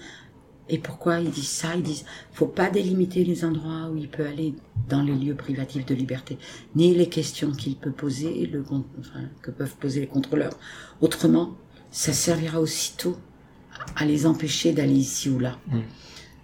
Et 0.70 0.78
pourquoi 0.78 1.20
ils 1.20 1.32
disent 1.32 1.50
ça? 1.50 1.76
Ils 1.76 1.84
disent 1.84 2.06
faut 2.32 2.46
pas 2.46 2.70
délimiter 2.70 3.24
les 3.24 3.44
endroits 3.44 3.90
où 3.92 3.98
il 3.98 4.08
peut 4.08 4.26
aller 4.26 4.54
dans 4.88 5.02
les 5.02 5.16
lieux 5.16 5.36
privatifs 5.36 5.86
de 5.86 5.96
liberté, 5.96 6.38
ni 6.76 6.94
les 6.94 7.10
questions 7.10 7.52
qu'il 7.52 7.76
peut 7.76 7.92
poser, 7.92 8.46
le, 8.46 8.62
con- 8.62 8.86
enfin, 9.00 9.22
que 9.42 9.52
peuvent 9.52 9.76
poser 9.76 10.02
les 10.02 10.08
contrôleurs. 10.08 10.54
Autrement, 11.02 11.56
ça 11.92 12.14
servira 12.14 12.62
aussitôt 12.62 13.18
à 13.96 14.06
les 14.06 14.26
empêcher 14.26 14.72
d'aller 14.74 14.94
ici 14.94 15.30
ou 15.30 15.40
là. 15.40 15.58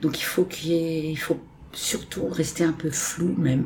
Donc 0.02 0.20
il 0.20 0.24
faut 0.24 0.44
qu'il 0.46 0.72
y 0.72 0.74
ait, 0.74 1.12
il 1.12 1.18
faut 1.18 1.40
surtout 1.72 2.28
rester 2.28 2.64
un 2.64 2.74
peu 2.74 2.90
flou 2.90 3.36
même. 3.38 3.66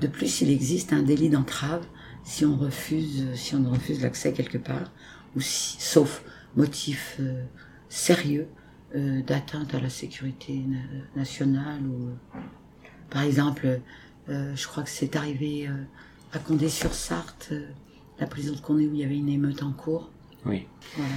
De 0.00 0.06
plus, 0.06 0.40
il 0.40 0.50
existe 0.50 0.92
un 0.92 1.02
délit 1.02 1.28
d'entrave 1.28 1.84
si 2.24 2.44
on 2.44 2.56
refuse, 2.56 3.26
si 3.34 3.54
on 3.54 3.70
refuse 3.70 4.00
l'accès 4.02 4.32
quelque 4.32 4.58
part, 4.58 4.90
ou 5.36 5.40
si, 5.40 5.76
sauf 5.80 6.24
motif 6.56 7.16
euh, 7.20 7.44
sérieux 7.88 8.48
euh, 8.96 9.22
d'atteinte 9.22 9.74
à 9.74 9.80
la 9.80 9.90
sécurité 9.90 10.54
na- 10.66 10.78
nationale 11.16 11.80
ou, 11.86 12.08
euh, 12.08 12.38
par 13.10 13.22
exemple, 13.22 13.80
euh, 14.28 14.54
je 14.56 14.66
crois 14.66 14.82
que 14.82 14.90
c'est 14.90 15.16
arrivé 15.16 15.68
euh, 15.68 15.72
à 16.32 16.38
Condé-sur-Sarthe, 16.38 17.48
euh, 17.52 17.66
la 18.18 18.26
prison 18.26 18.54
de 18.54 18.60
Condé 18.60 18.86
où 18.86 18.94
il 18.94 19.00
y 19.00 19.04
avait 19.04 19.16
une 19.16 19.28
émeute 19.28 19.62
en 19.62 19.72
cours. 19.72 20.10
Oui. 20.46 20.66
Voilà. 20.96 21.12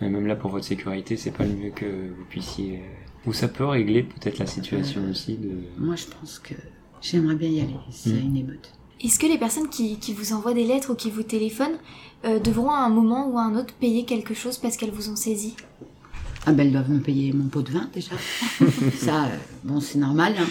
Mais 0.00 0.08
même 0.08 0.26
là, 0.26 0.36
pour 0.36 0.50
votre 0.50 0.64
sécurité, 0.64 1.16
c'est 1.16 1.30
pas 1.30 1.44
le 1.44 1.54
mieux 1.54 1.70
que 1.70 1.84
vous 2.10 2.24
puissiez. 2.28 2.82
Ou 3.26 3.32
ça 3.32 3.46
peut 3.48 3.64
régler 3.64 4.02
peut-être 4.02 4.38
la 4.38 4.46
situation 4.46 5.02
Euh, 5.04 5.10
aussi 5.10 5.36
de. 5.36 5.50
Moi, 5.78 5.94
je 5.96 6.06
pense 6.06 6.38
que 6.40 6.54
j'aimerais 7.00 7.36
bien 7.36 7.48
y 7.48 7.60
aller 7.60 7.76
s'il 7.90 8.16
y 8.16 8.18
a 8.18 8.22
Mm. 8.22 8.26
une 8.26 8.36
émeute. 8.36 8.72
Est-ce 9.00 9.18
que 9.18 9.26
les 9.26 9.38
personnes 9.38 9.68
qui, 9.68 9.98
qui 9.98 10.12
vous 10.12 10.32
envoient 10.32 10.54
des 10.54 10.64
lettres 10.64 10.92
ou 10.92 10.94
qui 10.96 11.10
vous 11.10 11.22
téléphonent 11.22 11.78
euh, 12.24 12.38
devront 12.40 12.70
à 12.70 12.78
un 12.78 12.88
moment 12.88 13.28
ou 13.28 13.38
à 13.38 13.42
un 13.42 13.56
autre 13.56 13.74
payer 13.74 14.04
quelque 14.04 14.34
chose 14.34 14.58
parce 14.58 14.76
qu'elles 14.76 14.90
vous 14.92 15.08
ont 15.10 15.16
saisi? 15.16 15.56
Ah 16.44 16.52
ben, 16.52 16.66
elles 16.66 16.72
doivent 16.72 16.90
me 16.90 17.00
payer 17.00 17.32
mon 17.32 17.46
pot 17.48 17.62
de 17.62 17.70
vin 17.70 17.88
déjà. 17.94 18.12
Ça, 18.96 19.24
euh, 19.26 19.36
bon, 19.64 19.80
c'est 19.80 19.98
normal. 19.98 20.34
hein. 20.38 20.46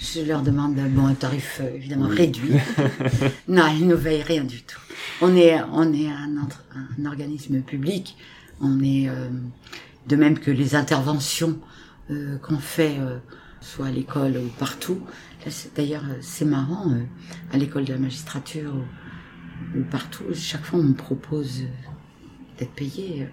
Je 0.00 0.20
leur 0.20 0.42
demande 0.42 0.76
bon, 0.76 1.06
un 1.06 1.14
tarif 1.14 1.58
euh, 1.60 1.74
évidemment 1.74 2.06
réduit. 2.06 2.52
non, 3.48 3.64
ils 3.76 3.86
ne 3.86 3.94
veillent 3.96 4.22
rien 4.22 4.44
du 4.44 4.62
tout. 4.62 4.78
On 5.20 5.34
est, 5.36 5.60
on 5.72 5.92
est 5.92 6.08
un, 6.08 6.36
entre- 6.40 6.64
un 7.00 7.04
organisme 7.06 7.60
public. 7.62 8.16
On 8.60 8.80
est 8.80 9.08
euh, 9.08 9.28
de 10.06 10.16
même 10.16 10.38
que 10.38 10.52
les 10.52 10.76
interventions 10.76 11.58
euh, 12.12 12.38
qu'on 12.38 12.58
fait, 12.58 12.96
euh, 13.00 13.18
soit 13.60 13.86
à 13.86 13.90
l'école 13.90 14.36
ou 14.36 14.48
partout. 14.58 15.00
D'ailleurs, 15.76 16.04
c'est 16.20 16.44
marrant, 16.44 16.92
à 17.52 17.56
l'école 17.56 17.84
de 17.84 17.92
la 17.92 17.98
magistrature 17.98 18.72
ou, 18.74 19.78
ou 19.80 19.82
partout, 19.84 20.24
chaque 20.34 20.64
fois 20.64 20.78
on 20.78 20.82
me 20.84 20.94
propose 20.94 21.62
d'être 22.58 22.72
payé. 22.72 23.26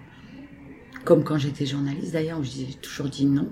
Comme 1.06 1.22
quand 1.22 1.38
j'étais 1.38 1.64
journaliste 1.64 2.12
d'ailleurs, 2.12 2.40
où 2.40 2.44
j'ai 2.44 2.66
toujours 2.82 3.06
dit 3.06 3.24
non. 3.24 3.48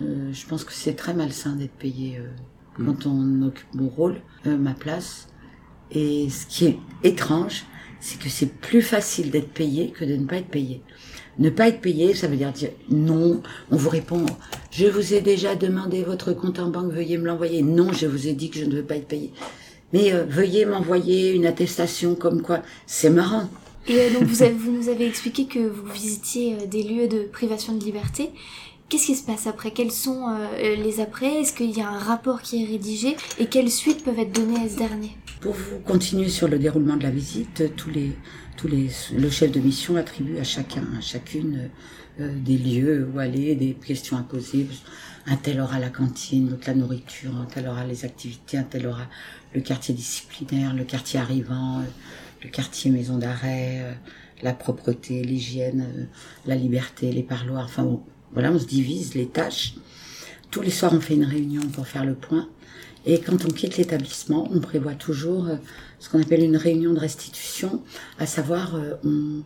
Euh, 0.00 0.32
je 0.32 0.46
pense 0.46 0.64
que 0.64 0.72
c'est 0.72 0.94
très 0.94 1.12
malsain 1.12 1.56
d'être 1.56 1.72
payé 1.72 2.20
euh, 2.20 2.84
quand 2.84 3.04
on 3.04 3.42
occupe 3.42 3.74
mon 3.74 3.88
rôle, 3.88 4.20
euh, 4.46 4.56
ma 4.56 4.74
place. 4.74 5.26
Et 5.90 6.30
ce 6.30 6.46
qui 6.46 6.66
est 6.66 6.78
étrange, 7.02 7.64
c'est 7.98 8.20
que 8.20 8.28
c'est 8.28 8.60
plus 8.60 8.80
facile 8.80 9.32
d'être 9.32 9.52
payé 9.52 9.90
que 9.90 10.04
de 10.04 10.14
ne 10.14 10.24
pas 10.24 10.36
être 10.36 10.48
payé. 10.48 10.82
Ne 11.40 11.50
pas 11.50 11.68
être 11.68 11.80
payé, 11.80 12.14
ça 12.14 12.28
veut 12.28 12.36
dire 12.36 12.52
dire 12.52 12.70
non. 12.88 13.42
On 13.72 13.76
vous 13.76 13.90
répond, 13.90 14.24
je 14.70 14.86
vous 14.86 15.14
ai 15.14 15.20
déjà 15.20 15.56
demandé 15.56 16.04
votre 16.04 16.32
compte 16.32 16.60
en 16.60 16.70
banque, 16.70 16.92
veuillez 16.92 17.18
me 17.18 17.26
l'envoyer. 17.26 17.62
Non, 17.62 17.92
je 17.92 18.06
vous 18.06 18.28
ai 18.28 18.34
dit 18.34 18.50
que 18.50 18.60
je 18.60 18.66
ne 18.66 18.76
veux 18.76 18.84
pas 18.84 18.96
être 18.96 19.08
payé. 19.08 19.32
Mais 19.92 20.12
veuillez 20.12 20.64
m'envoyer 20.64 21.32
une 21.32 21.46
attestation 21.46 22.14
comme 22.14 22.42
quoi. 22.42 22.62
C'est 22.86 23.10
marrant. 23.10 23.48
Et 23.88 24.00
euh, 24.00 24.10
donc 24.12 24.24
vous, 24.24 24.72
nous 24.72 24.88
avez 24.88 25.06
expliqué 25.06 25.46
que 25.46 25.58
vous 25.58 25.86
visitiez 25.86 26.54
euh, 26.54 26.66
des 26.66 26.82
lieux 26.82 27.08
de 27.08 27.22
privation 27.22 27.74
de 27.74 27.82
liberté. 27.82 28.30
Qu'est-ce 28.88 29.06
qui 29.06 29.14
se 29.16 29.24
passe 29.24 29.46
après? 29.46 29.70
Quels 29.70 29.92
sont 29.92 30.28
euh, 30.28 30.76
les 30.76 31.00
après? 31.00 31.40
Est-ce 31.40 31.52
qu'il 31.54 31.76
y 31.76 31.80
a 31.80 31.88
un 31.88 31.98
rapport 31.98 32.42
qui 32.42 32.62
est 32.62 32.66
rédigé? 32.66 33.16
Et 33.38 33.46
quelles 33.46 33.70
suites 33.70 34.04
peuvent 34.04 34.18
être 34.18 34.32
données 34.32 34.60
à 34.60 34.68
ce 34.68 34.76
dernier? 34.76 35.16
Pour 35.40 35.54
vous 35.54 35.78
continuer 35.78 36.28
sur 36.28 36.48
le 36.48 36.58
déroulement 36.58 36.96
de 36.96 37.02
la 37.02 37.10
visite, 37.10 37.74
tous 37.76 37.90
les, 37.90 38.12
tous 38.56 38.68
les, 38.68 38.90
le 39.16 39.30
chef 39.30 39.52
de 39.52 39.60
mission 39.60 39.96
attribue 39.96 40.38
à 40.38 40.44
chacun, 40.44 40.84
à 40.96 41.00
chacune, 41.00 41.70
des 42.18 42.58
lieux 42.58 43.08
où 43.14 43.20
aller, 43.20 43.54
des 43.54 43.74
questions 43.74 44.16
à 44.16 44.22
poser. 44.22 44.66
Un 45.26 45.36
tel 45.36 45.60
aura 45.60 45.78
la 45.78 45.90
cantine, 45.90 46.50
l'autre 46.50 46.64
la 46.66 46.74
nourriture, 46.74 47.30
un 47.36 47.44
tel 47.44 47.68
aura 47.68 47.84
les 47.84 48.04
activités, 48.04 48.56
un 48.56 48.64
tel 48.64 48.88
aura 48.88 49.06
le 49.54 49.60
quartier 49.60 49.94
disciplinaire, 49.94 50.74
le 50.74 50.82
quartier 50.82 51.20
arrivant, 51.20 51.82
le 52.42 52.48
quartier 52.48 52.90
maison 52.90 53.18
d'arrêt, 53.18 53.80
euh, 53.80 53.92
la 54.42 54.52
propreté, 54.52 55.22
l'hygiène, 55.22 55.86
euh, 55.96 56.04
la 56.46 56.54
liberté, 56.54 57.12
les 57.12 57.22
parloirs. 57.22 57.64
Enfin 57.64 57.84
bon, 57.84 58.02
voilà, 58.32 58.52
on 58.52 58.58
se 58.58 58.66
divise 58.66 59.14
les 59.14 59.26
tâches. 59.26 59.74
Tous 60.50 60.60
les 60.60 60.70
soirs, 60.70 60.92
on 60.94 61.00
fait 61.00 61.14
une 61.14 61.24
réunion 61.24 61.62
pour 61.62 61.86
faire 61.86 62.04
le 62.04 62.14
point. 62.14 62.48
Et 63.06 63.20
quand 63.20 63.44
on 63.44 63.48
quitte 63.48 63.76
l'établissement, 63.76 64.48
on 64.52 64.60
prévoit 64.60 64.94
toujours 64.94 65.46
euh, 65.48 65.56
ce 65.98 66.08
qu'on 66.08 66.20
appelle 66.20 66.42
une 66.42 66.56
réunion 66.56 66.92
de 66.92 66.98
restitution, 66.98 67.82
à 68.18 68.26
savoir 68.26 68.78
on, 69.04 69.42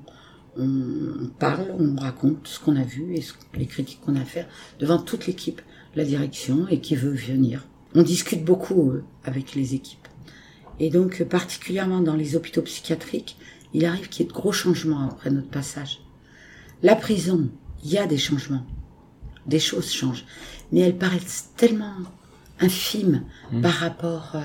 parle, 1.38 1.75
on 1.78 1.96
raconte 1.96 2.46
ce 2.46 2.61
qu'on 2.61 2.76
a 2.76 2.84
vu 2.84 3.14
et 3.14 3.25
les 3.54 3.66
critiques 3.66 4.00
qu'on 4.04 4.16
a 4.16 4.20
à 4.20 4.25
faire 4.25 4.46
devant 4.78 4.99
toute 4.99 5.26
l'équipe, 5.26 5.62
la 5.96 6.04
direction 6.04 6.68
et 6.68 6.80
qui 6.80 6.94
veut 6.94 7.14
venir. 7.14 7.66
On 7.94 8.02
discute 8.02 8.44
beaucoup 8.44 8.92
avec 9.25 9.54
les 9.54 9.75
équipes. 9.75 10.01
Et 10.80 10.90
donc, 10.90 11.20
euh, 11.20 11.24
particulièrement 11.24 12.00
dans 12.00 12.14
les 12.16 12.36
hôpitaux 12.36 12.62
psychiatriques, 12.62 13.36
il 13.74 13.84
arrive 13.84 14.08
qu'il 14.08 14.24
y 14.24 14.28
ait 14.28 14.28
de 14.28 14.34
gros 14.34 14.52
changements 14.52 15.08
après 15.08 15.30
notre 15.30 15.48
passage. 15.48 16.00
La 16.82 16.96
prison, 16.96 17.48
il 17.84 17.90
y 17.92 17.98
a 17.98 18.06
des 18.06 18.18
changements. 18.18 18.66
Des 19.46 19.58
choses 19.60 19.90
changent. 19.90 20.24
Mais 20.72 20.80
elles 20.80 20.96
paraissent 20.96 21.50
tellement 21.56 21.94
infimes 22.60 23.24
par 23.62 23.72
rapport 23.72 24.32
euh, 24.34 24.40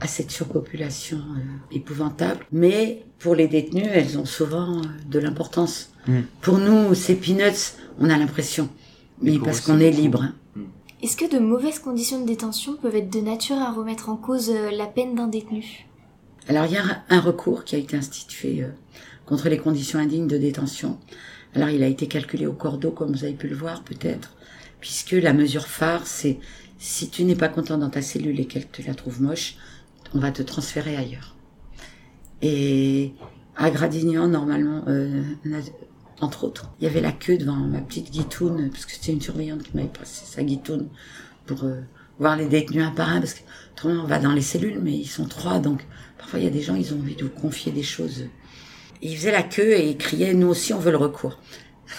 à 0.00 0.06
cette 0.06 0.30
surpopulation 0.30 1.18
euh, 1.18 1.40
épouvantable. 1.74 2.44
Mais 2.52 3.04
pour 3.18 3.34
les 3.34 3.48
détenus, 3.48 3.86
elles 3.90 4.18
ont 4.18 4.24
souvent 4.26 4.78
euh, 4.78 4.82
de 5.08 5.18
l'importance. 5.18 5.90
Mm. 6.06 6.20
Pour 6.42 6.58
nous, 6.58 6.94
ces 6.94 7.14
peanuts, 7.16 7.74
on 7.98 8.10
a 8.10 8.18
l'impression. 8.18 8.68
Mais 9.22 9.38
parce 9.38 9.60
qu'on 9.60 9.78
c'est 9.78 9.86
est 9.86 9.90
libre. 9.90 10.22
hein. 10.22 10.34
Est-ce 11.06 11.16
que 11.16 11.32
de 11.32 11.38
mauvaises 11.38 11.78
conditions 11.78 12.20
de 12.20 12.26
détention 12.26 12.74
peuvent 12.74 12.96
être 12.96 13.10
de 13.12 13.20
nature 13.20 13.58
à 13.58 13.70
remettre 13.70 14.08
en 14.08 14.16
cause 14.16 14.50
euh, 14.50 14.72
la 14.72 14.86
peine 14.86 15.14
d'un 15.14 15.28
détenu? 15.28 15.86
Alors 16.48 16.64
il 16.66 16.72
y 16.72 16.76
a 16.76 16.82
un- 17.08 17.20
recours 17.20 17.62
qui 17.62 17.76
a 17.76 17.78
été 17.78 17.96
institué 17.96 18.64
euh, 18.64 18.70
contre 19.24 19.48
les 19.48 19.56
conditions 19.56 20.00
indignes 20.00 20.26
de 20.26 20.36
détention. 20.36 20.98
Alors 21.54 21.68
il 21.68 21.84
a 21.84 21.86
été 21.86 22.08
calculé 22.08 22.44
au 22.48 22.54
cordeau, 22.54 22.90
comme 22.90 23.12
vous 23.12 23.22
avez 23.22 23.34
pu 23.34 23.46
le 23.46 23.54
voir 23.54 23.84
peut-être, 23.84 24.34
puisque 24.80 25.12
la 25.12 25.32
mesure 25.32 25.68
phare, 25.68 26.08
c'est 26.08 26.40
si 26.76 27.08
tu 27.08 27.22
n'es 27.22 27.36
pas 27.36 27.48
content 27.50 27.78
dans 27.78 27.88
ta 27.90 28.02
cellule 28.02 28.40
et 28.40 28.46
qu'elle 28.46 28.66
te 28.66 28.82
la 28.82 28.94
trouve 28.96 29.22
moche, 29.22 29.58
on 30.12 30.18
va 30.18 30.32
te 30.32 30.42
transférer 30.42 30.96
ailleurs. 30.96 31.36
Et 32.42 33.12
à 33.54 33.70
Gradignan, 33.70 34.26
normalement, 34.26 34.82
euh, 34.88 35.22
entre 36.20 36.44
autres, 36.44 36.70
il 36.80 36.84
y 36.84 36.86
avait 36.86 37.00
la 37.00 37.12
queue 37.12 37.36
devant 37.36 37.56
ma 37.56 37.80
petite 37.80 38.10
guitoune, 38.10 38.70
parce 38.70 38.86
que 38.86 38.92
c'était 38.92 39.12
une 39.12 39.20
surveillante 39.20 39.62
qui 39.62 39.70
m'avait 39.74 39.88
passé 39.88 40.24
sa 40.24 40.42
guitoune 40.42 40.88
pour 41.44 41.64
euh, 41.64 41.80
voir 42.18 42.36
les 42.36 42.46
détenus 42.46 42.84
un 42.84 42.90
par 42.90 43.10
un, 43.10 43.20
parce 43.20 43.34
que 43.34 43.40
autrement 43.72 44.02
on 44.02 44.06
va 44.06 44.18
dans 44.18 44.32
les 44.32 44.42
cellules, 44.42 44.80
mais 44.82 44.92
ils 44.92 45.08
sont 45.08 45.26
trois, 45.26 45.58
donc 45.58 45.84
parfois 46.18 46.38
il 46.38 46.44
y 46.44 46.48
a 46.48 46.50
des 46.50 46.62
gens, 46.62 46.74
ils 46.74 46.94
ont 46.94 46.98
envie 46.98 47.16
de 47.16 47.24
vous 47.24 47.30
confier 47.30 47.72
des 47.72 47.82
choses. 47.82 48.24
Ils 49.02 49.16
faisaient 49.16 49.32
la 49.32 49.42
queue 49.42 49.72
et 49.72 49.90
ils 49.90 49.98
criaient, 49.98 50.32
nous 50.32 50.48
aussi 50.48 50.72
on 50.72 50.78
veut 50.78 50.90
le 50.90 50.96
recours. 50.96 51.38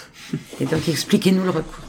Et 0.60 0.66
donc 0.66 0.88
expliquez-nous 0.88 1.44
le 1.44 1.50
recours. 1.50 1.84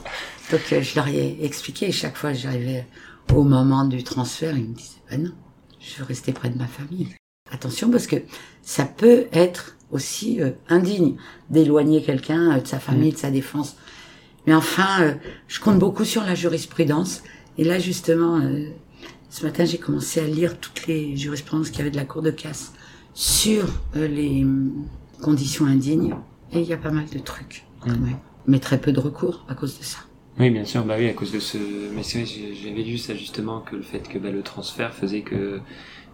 Donc 0.52 0.62
euh, 0.72 0.82
je 0.82 0.96
leur 0.96 1.08
ai 1.08 1.38
expliqué 1.44 1.88
et 1.90 1.92
chaque 1.92 2.16
fois 2.16 2.34
j'arrivais 2.34 2.88
au 3.34 3.44
moment 3.44 3.86
du 3.86 4.04
transfert, 4.04 4.56
ils 4.56 4.70
me 4.70 4.74
disaient, 4.74 5.02
ben 5.10 5.24
non, 5.24 5.32
je 5.80 6.00
veux 6.00 6.06
rester 6.06 6.32
près 6.32 6.50
de 6.50 6.58
ma 6.58 6.68
famille. 6.68 7.19
Attention 7.52 7.90
parce 7.90 8.08
que 8.08 8.18
ça 8.62 8.86
peut 8.86 9.26
être 9.32 9.76
aussi 9.92 10.42
euh, 10.42 10.52
indigne 10.70 11.16
d'éloigner 11.50 12.02
quelqu'un 12.04 12.58
euh, 12.58 12.62
de 12.62 12.68
sa 12.68 12.80
famille, 12.80 13.12
de 13.12 13.18
sa 13.18 13.32
défense. 13.32 13.76
Mais 14.48 14.54
enfin, 14.54 15.02
euh, 15.02 15.14
je 15.48 15.60
compte 15.60 15.80
beaucoup 15.80 16.06
sur 16.06 16.24
la 16.24 16.36
jurisprudence. 16.36 17.24
Et 17.58 17.64
là, 17.64 17.80
justement, 17.80 18.38
euh, 18.40 18.66
ce 19.30 19.46
matin, 19.46 19.66
j'ai 19.66 19.78
commencé 19.78 20.20
à 20.20 20.26
lire 20.26 20.60
toutes 20.60 20.88
les 20.88 21.18
jurisprudences 21.18 21.70
qu'il 21.70 21.80
y 21.80 21.82
avait 21.82 21.92
de 21.92 21.98
la 21.98 22.06
Cour 22.06 22.22
de 22.22 22.32
casse 22.32 22.74
sur 23.14 23.66
euh, 23.96 24.08
les 24.08 24.44
hum, 24.44 24.86
conditions 25.22 25.66
indignes. 25.66 26.16
Et 26.54 26.62
il 26.62 26.68
y 26.68 26.74
a 26.74 26.78
pas 26.78 26.92
mal 26.92 27.06
de 27.12 27.20
trucs, 27.20 27.66
quand 27.82 27.90
Mm. 27.92 28.06
même. 28.06 28.18
Mais 28.48 28.60
très 28.60 28.80
peu 28.80 28.92
de 28.92 29.00
recours 29.00 29.46
à 29.50 29.54
cause 29.56 29.78
de 29.78 29.84
ça. 29.84 30.00
Oui, 30.40 30.50
bien 30.50 30.64
sûr, 30.66 30.84
bah 30.86 30.96
oui, 30.98 31.08
à 31.10 31.14
cause 31.14 31.32
de 31.32 31.40
ce. 31.40 31.58
Mais 31.94 32.02
c'est 32.02 32.22
vrai, 32.24 32.32
j'avais 32.64 32.82
lu 32.82 32.98
ça 32.98 33.14
justement 33.14 33.60
que 33.60 33.76
le 33.76 33.82
fait 33.84 34.00
que 34.08 34.18
bah, 34.18 34.32
le 34.32 34.42
transfert 34.42 34.94
faisait 34.94 35.22
que 35.22 35.60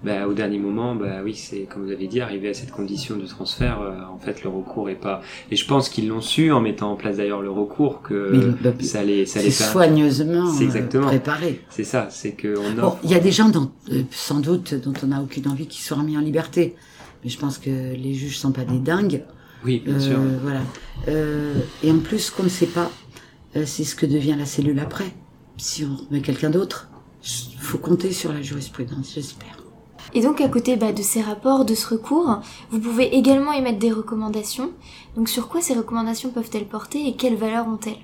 bah, 0.06 0.28
au 0.28 0.34
dernier 0.34 0.60
moment, 0.60 0.94
bah 0.96 1.22
oui, 1.24 1.34
c'est 1.34 1.62
comme 1.62 1.86
vous 1.86 1.92
avez 1.92 2.08
dit, 2.08 2.22
arrivé 2.22 2.50
à 2.50 2.54
cette 2.54 2.72
condition 2.72 3.18
de 3.18 3.26
transfert, 3.26 3.82
euh, 3.82 3.94
en 4.14 4.20
fait, 4.20 4.44
le 4.44 4.50
recours 4.50 4.90
est 4.90 4.96
pas. 4.96 5.22
Et 5.52 5.56
je 5.56 5.66
pense 5.66 5.90
qu'ils 5.90 6.08
l'ont 6.08 6.22
su 6.22 6.52
en 6.52 6.62
mettant 6.62 6.92
en 6.92 6.96
place 6.96 7.18
d'ailleurs 7.18 7.42
le 7.42 7.50
recours 7.52 8.02
que 8.02 8.54
bah, 8.62 8.72
ça 8.82 9.00
allait, 9.00 9.26
ça 9.26 9.42
soigneusement 9.50 10.58
exactement. 10.60 11.08
préparé. 11.08 11.62
C'est 11.70 11.84
ça, 11.84 12.08
c'est 12.12 12.34
que 12.34 12.56
on 12.58 12.82
Bon, 12.82 12.96
il 13.04 13.10
y 13.10 13.16
a 13.16 13.20
des 13.20 13.32
gens 13.32 13.50
dont, 13.50 13.72
euh, 13.92 14.04
sans 14.12 14.40
doute 14.40 14.76
dont 14.76 14.94
on 15.04 15.08
n'a 15.08 15.22
aucune 15.22 15.48
envie 15.48 15.68
qui 15.68 15.82
soient 15.82 15.98
remis 15.98 16.18
en 16.18 16.22
liberté, 16.22 16.76
mais 17.24 17.30
je 17.30 17.40
pense 17.40 17.58
que 17.58 17.70
les 17.70 18.14
juges 18.14 18.38
sont 18.38 18.52
pas 18.52 18.64
des 18.64 18.80
dingues. 18.80 19.24
Oui, 19.64 19.82
bien 19.84 19.96
Euh, 19.96 20.00
sûr. 20.00 20.18
Voilà. 20.44 20.62
Euh, 21.08 21.56
et 21.84 21.92
en 21.92 21.98
plus, 22.00 22.30
qu'on 22.30 22.44
ne 22.44 22.50
sait 22.50 22.68
pas, 22.68 22.92
euh, 23.56 23.64
c'est 23.66 23.84
ce 23.84 23.96
que 23.96 24.06
devient 24.06 24.36
la 24.38 24.46
cellule 24.46 24.80
après. 24.80 25.06
Si 25.58 25.84
on 25.86 25.96
remet 25.96 26.22
quelqu'un 26.22 26.52
d'autre, 26.52 26.90
il 27.24 27.58
faut 27.60 27.80
compter 27.80 28.12
sur 28.12 28.32
la 28.32 28.42
jurisprudence, 28.44 29.14
j'espère. 29.16 29.58
Et 30.16 30.22
donc 30.22 30.40
à 30.40 30.48
côté 30.48 30.78
bah, 30.78 30.94
de 30.94 31.02
ces 31.02 31.22
rapports, 31.22 31.66
de 31.66 31.76
ce 31.76 31.88
recours, 31.88 32.40
vous 32.72 32.80
pouvez 32.80 33.16
également 33.16 33.52
émettre 33.52 33.80
des 33.80 33.92
recommandations. 33.92 34.72
Donc 35.18 35.28
sur 35.28 35.50
quoi 35.50 35.62
ces 35.62 35.74
recommandations 35.74 36.30
peuvent-elles 36.30 36.68
porter 36.68 37.06
et 37.06 37.16
quelles 37.16 37.36
valeurs 37.36 37.68
ont-elles? 37.68 38.00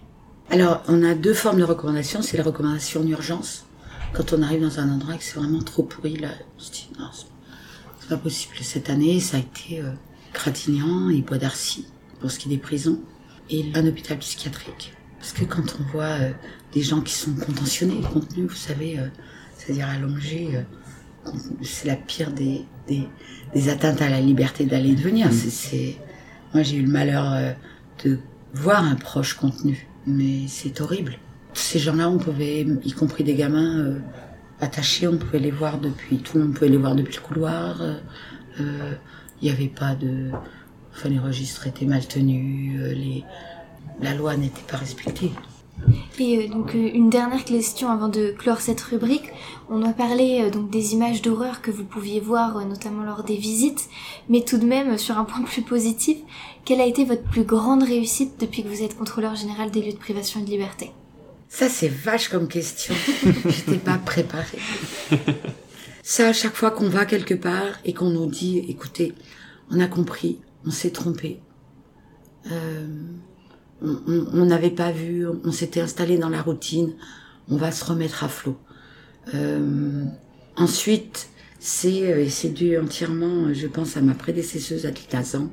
Alors, 0.50 0.84
on 0.90 1.02
a 1.04 1.16
deux 1.16 1.34
formes 1.34 1.60
de 1.60 1.64
recommandations. 1.64 2.22
C'est 2.22 2.36
les 2.36 2.44
recommandations 2.44 3.00
en 3.00 3.08
urgence. 3.08 3.66
Quand 4.14 4.34
on 4.34 4.42
arrive 4.42 4.62
dans 4.62 4.80
un 4.80 4.92
endroit 4.92 5.16
et 5.16 5.18
que 5.18 5.24
c'est 5.24 5.40
vraiment 5.40 5.62
trop 5.62 5.84
pourri, 5.84 6.18
là, 6.18 6.32
on 6.58 6.60
se 6.60 6.72
dit, 6.72 6.90
non, 7.00 7.08
c'est 7.14 8.10
pas 8.10 8.18
possible. 8.18 8.56
Cette 8.62 8.90
année, 8.90 9.22
ça 9.22 9.38
a 9.38 9.40
été 9.40 9.80
euh, 9.80 9.92
Gratignan 10.34 11.10
et 11.10 11.22
Bois 11.22 11.38
d'Arcy, 11.38 11.88
pour 12.20 12.30
ce 12.30 12.38
qui 12.38 12.50
est 12.50 12.52
des 12.52 12.62
prisons, 12.62 13.00
et 13.50 13.72
un 13.74 13.88
hôpital 13.88 14.18
psychiatrique. 14.18 14.94
Parce 15.18 15.32
que 15.32 15.46
quand 15.46 15.78
on 15.80 15.92
voit 15.94 16.04
euh, 16.04 16.32
des 16.74 16.82
gens 16.82 17.00
qui 17.00 17.14
sont 17.14 17.34
contentionnés, 17.36 18.02
contenus, 18.12 18.50
vous 18.50 18.56
savez, 18.56 19.00
euh, 19.00 19.08
c'est-à-dire 19.58 19.88
allongés, 19.88 20.58
euh, 20.58 20.64
c'est 21.62 21.88
la 21.88 21.96
pire 21.96 22.32
des, 22.32 22.62
des, 22.88 23.08
des 23.54 23.70
atteintes 23.70 24.02
à 24.02 24.10
la 24.10 24.20
liberté 24.22 24.66
d'aller 24.66 24.90
et 24.92 24.96
de 24.96 25.02
venir. 25.02 25.32
C'est- 25.32 25.98
Moi, 26.54 26.64
j'ai 26.64 26.78
eu 26.78 26.82
le 26.84 26.92
malheur 26.92 27.32
euh, 27.32 27.52
de 28.04 28.20
voir 28.54 28.84
un 28.84 28.96
proche 28.96 29.36
contenu, 29.36 29.88
mais 30.06 30.48
c'est 30.48 30.82
horrible. 30.82 31.14
Ces 31.54 31.80
gens-là, 31.80 32.10
on 32.10 32.18
pouvait, 32.18 32.62
y 32.84 32.92
compris 32.92 33.24
des 33.24 33.36
gamins 33.36 33.78
euh, 33.80 34.00
attachés, 34.60 35.08
on 35.08 35.18
pouvait 35.18 35.40
les 35.40 35.52
voir 35.52 35.80
depuis, 35.80 36.18
tout 36.18 36.38
le 36.38 36.44
monde 36.46 36.54
pouvait 36.54 36.70
les 36.70 36.78
voir 36.78 36.96
depuis 36.96 37.16
le 37.16 37.22
couloir. 37.22 37.82
euh, 37.82 37.96
euh, 38.60 38.94
Il 39.42 39.46
n'y 39.46 39.52
avait 39.52 39.68
pas 39.70 39.96
de, 39.96 40.30
enfin 40.94 41.10
les 41.10 41.20
registres 41.20 41.68
étaient 41.68 41.86
mal 41.86 42.06
tenus, 42.08 42.80
les, 42.80 43.24
la 44.02 44.14
loi 44.14 44.36
n'était 44.38 44.62
pas 44.70 44.78
respectée. 44.78 45.32
Et 46.20 46.38
euh, 46.38 46.48
donc 46.48 46.76
euh, 46.76 46.90
une 46.94 47.10
dernière 47.10 47.44
question 47.44 47.90
avant 47.90 48.10
de 48.10 48.34
clore 48.38 48.62
cette 48.62 48.82
rubrique. 48.82 49.30
On 49.70 49.84
a 49.84 49.94
parlé 49.94 50.42
euh, 50.42 50.50
donc 50.50 50.70
des 50.70 50.94
images 50.94 51.22
d'horreur 51.22 51.62
que 51.62 51.72
vous 51.72 51.84
pouviez 51.84 52.20
voir 52.20 52.66
notamment 52.66 53.04
lors 53.04 53.24
des 53.24 53.38
visites, 53.38 53.90
mais 54.30 54.42
tout 54.42 54.58
de 54.58 54.66
même 54.66 54.98
sur 54.98 55.18
un 55.18 55.24
point 55.24 55.42
plus 55.46 55.62
positif, 55.62 56.18
quelle 56.66 56.82
a 56.82 56.86
été 56.86 57.06
votre 57.06 57.24
plus 57.24 57.44
grande 57.44 57.84
réussite 57.84 58.40
depuis 58.40 58.64
que 58.64 58.68
vous 58.68 58.84
êtes 58.84 58.98
contrôleur 58.98 59.36
général 59.36 59.72
des 59.72 59.82
lieux 59.82 59.94
de 59.94 59.98
privation 59.98 60.42
de 60.42 60.46
liberté? 60.46 60.92
Ça, 61.50 61.68
c'est 61.68 61.90
vache 61.90 62.30
comme 62.30 62.48
question. 62.48 62.94
J'étais 63.46 63.78
pas 63.78 63.98
préparée. 63.98 64.60
Ça, 66.02 66.30
à 66.30 66.34
chaque 66.34 66.56
fois 66.56 66.72
qu'on 66.72 66.88
va 66.88 67.06
quelque 67.06 67.34
part 67.34 67.80
et 67.84 67.94
qu'on 67.94 68.10
nous 68.10 68.28
dit, 68.28 68.60
écoutez, 68.70 69.14
on 69.70 69.80
a 69.82 69.88
compris, 69.88 70.40
on 70.66 70.72
s'est 70.72 70.92
trompé, 70.92 71.42
euh, 72.50 72.88
on 73.82 74.46
n'avait 74.46 74.70
pas 74.70 74.92
vu, 74.92 75.26
on 75.28 75.52
s'était 75.52 75.82
installé 75.82 76.18
dans 76.18 76.30
la 76.30 76.42
routine, 76.42 76.94
on 77.50 77.58
va 77.58 77.72
se 77.72 77.84
remettre 77.84 78.24
à 78.24 78.30
flot. 78.30 78.58
Euh, 79.34 80.06
ensuite, 80.56 81.30
c'est, 81.60 82.12
euh, 82.12 82.28
c'est 82.30 82.50
dû 82.50 82.78
entièrement, 82.78 83.48
euh, 83.48 83.54
je 83.54 83.68
pense, 83.68 83.98
à 83.98 84.02
ma 84.02 84.14
prédécesseuse 84.14 84.86
Adlita 84.86 85.20
Hazan, 85.20 85.50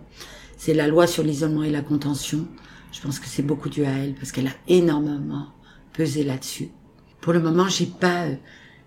c'est 0.56 0.74
la 0.74 0.88
loi 0.88 1.06
sur 1.06 1.22
l'isolement 1.22 1.62
et 1.62 1.70
la 1.70 1.82
contention. 1.82 2.46
Je 2.92 3.00
pense 3.00 3.18
que 3.18 3.26
c'est 3.26 3.42
beaucoup 3.42 3.68
dû 3.68 3.84
à 3.84 3.90
elle 3.90 4.14
parce 4.14 4.32
qu'elle 4.32 4.48
a 4.48 4.54
énormément 4.66 5.48
pesé 5.92 6.24
là-dessus. 6.24 6.68
Pour 7.20 7.32
le 7.32 7.40
moment, 7.40 7.68
j'ai 7.68 7.86
pas, 7.86 8.26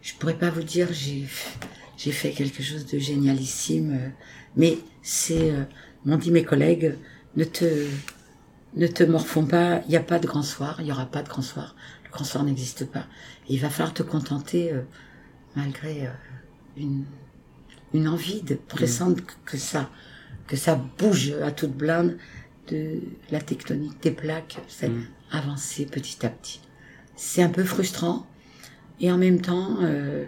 je 0.02 0.14
pourrais 0.20 0.38
pas 0.38 0.50
vous 0.50 0.64
dire, 0.64 0.88
j'ai, 0.92 1.28
j'ai 1.98 2.12
fait 2.12 2.32
quelque 2.32 2.64
chose 2.64 2.86
de 2.86 2.98
génialissime, 2.98 4.12
mais 4.56 4.80
c'est, 5.04 5.54
m'ont 6.06 6.18
dit 6.18 6.32
mes 6.32 6.44
collègues, 6.44 6.96
ne 7.36 7.44
te, 7.44 7.66
ne 8.76 8.88
te 8.88 9.04
morfonds 9.04 9.46
pas, 9.46 9.82
il 9.86 9.90
n'y 9.90 9.98
a 9.98 10.02
pas 10.04 10.20
de 10.20 10.28
grand 10.28 10.44
soir, 10.44 10.78
il 10.80 10.88
y 10.88 10.92
aura 10.92 11.06
pas 11.06 11.24
de 11.24 11.30
grand 11.30 11.42
soir, 11.42 11.76
le 12.06 12.10
grand 12.12 12.24
soir 12.26 12.44
n'existe 12.44 12.86
pas. 12.86 13.06
Et 13.50 13.54
il 13.56 13.60
va 13.60 13.70
falloir 13.70 13.94
te 13.94 14.04
contenter, 14.04 14.72
euh, 14.72 14.82
malgré 15.56 16.08
euh, 16.08 16.12
une, 16.78 17.06
une 17.94 18.08
envie 18.08 18.42
de 18.42 18.56
pressante 18.56 19.22
que- 19.22 19.34
que 19.46 19.58
ça, 19.58 19.90
que 20.48 20.56
ça 20.56 20.76
bouge 20.98 21.34
à 21.44 21.52
toute 21.52 21.74
blinde 21.76 22.18
de 22.70 23.00
la 23.32 23.42
tectonique 23.42 24.02
des 24.02 24.12
plaques, 24.12 24.60
c'est 24.68 24.90
Mm. 24.90 25.06
avancer 25.32 25.86
petit 25.86 26.26
à 26.26 26.30
petit. 26.30 26.62
C'est 27.16 27.44
un 27.44 27.50
peu 27.50 27.64
frustrant 27.66 28.26
et 29.00 29.12
en 29.12 29.18
même 29.18 29.42
temps, 29.42 29.78
euh, 29.82 30.26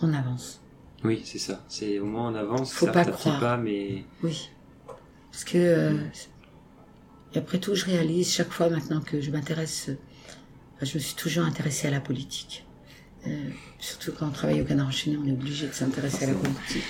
on 0.00 0.12
avance. 0.12 0.60
Oui, 1.04 1.22
c'est 1.24 1.38
ça. 1.38 1.64
C'est 1.68 1.98
au 1.98 2.06
moins 2.06 2.32
on 2.32 2.34
avance, 2.34 2.72
Faut 2.72 2.86
pas 2.86 3.04
croire. 3.04 3.38
pas, 3.40 3.56
mais 3.56 4.04
Oui. 4.22 4.50
Parce 5.30 5.44
que, 5.44 5.58
euh, 5.58 5.96
et 7.34 7.38
après 7.38 7.58
tout, 7.58 7.74
je 7.74 7.84
réalise 7.84 8.30
chaque 8.32 8.50
fois 8.50 8.68
maintenant 8.68 9.00
que 9.00 9.20
je 9.20 9.30
m'intéresse, 9.30 9.90
je 10.80 10.94
me 10.94 11.00
suis 11.00 11.14
toujours 11.14 11.44
intéressée 11.44 11.88
à 11.88 11.90
la 11.90 12.00
politique. 12.00 12.64
Euh, 13.26 13.50
surtout 13.78 14.12
quand 14.12 14.26
on 14.26 14.30
travaille 14.30 14.60
au 14.60 14.64
Canard 14.64 14.88
enchaîné, 14.88 15.16
on 15.16 15.26
est 15.26 15.32
obligé 15.32 15.66
de 15.66 15.72
s'intéresser 15.72 16.24
à 16.24 16.28
la 16.28 16.34
politique. 16.34 16.84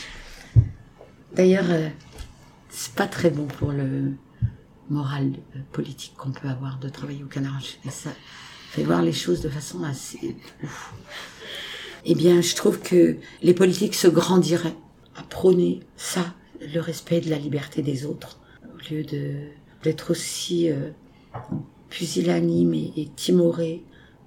D'ailleurs, 1.35 1.71
euh, 1.71 1.89
c'est 2.71 2.95
pas 2.95 3.07
très 3.07 3.31
bon 3.31 3.47
pour 3.47 3.73
le 3.73 4.13
moral 4.89 5.33
euh, 5.55 5.61
politique 5.73 6.15
qu'on 6.17 6.33
peut 6.33 6.49
avoir 6.49 6.79
de 6.79 6.89
travailler 6.89 7.23
au 7.23 7.29
Canard 7.29 7.57
enchaîné. 7.57 7.91
Ça 7.91 8.11
fait 8.71 8.83
voir 8.83 9.03
les 9.03 9.13
choses 9.13 9.43
de 9.43 9.49
façon 9.49 9.85
assez. 9.85 10.37
Eh 12.05 12.15
bien, 12.15 12.41
je 12.41 12.57
trouve 12.57 12.81
que 12.81 13.17
les 13.43 13.55
politiques 13.55 13.95
se 13.95 14.09
grandiraient 14.09 14.77
à 15.15 15.23
prôner 15.23 15.81
ça, 15.97 16.35
le 16.61 16.81
respect 16.81 17.21
de 17.21 17.31
la 17.31 17.39
liberté 17.39 17.83
des 17.83 18.05
autres, 18.07 18.41
au 18.75 18.93
lieu 18.93 19.05
de 19.05 19.35
d'être 19.83 20.11
aussi 20.11 20.71
euh, 20.71 20.91
pusillanime 21.91 22.75
et, 22.75 23.09
timoré 23.17 23.83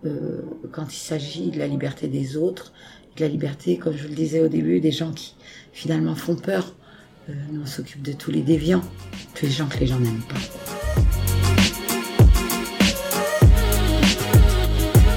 euh, 0.05 0.41
quand 0.71 0.93
il 0.93 0.97
s'agit 0.97 1.49
de 1.51 1.59
la 1.59 1.67
liberté 1.67 2.07
des 2.07 2.37
autres, 2.37 2.73
de 3.17 3.21
la 3.21 3.27
liberté, 3.27 3.77
comme 3.77 3.95
je 3.95 4.03
vous 4.03 4.09
le 4.09 4.15
disais 4.15 4.41
au 4.41 4.47
début, 4.47 4.79
des 4.79 4.91
gens 4.91 5.11
qui 5.11 5.35
finalement 5.71 6.15
font 6.15 6.35
peur. 6.35 6.75
Euh, 7.29 7.33
nous, 7.51 7.61
on 7.61 7.65
s'occupe 7.65 8.01
de 8.01 8.13
tous 8.13 8.31
les 8.31 8.41
déviants, 8.41 8.83
tous 9.33 9.45
les 9.45 9.51
gens 9.51 9.67
que 9.67 9.79
les 9.79 9.87
gens 9.87 9.99
n'aiment 9.99 10.21
pas. 10.29 10.35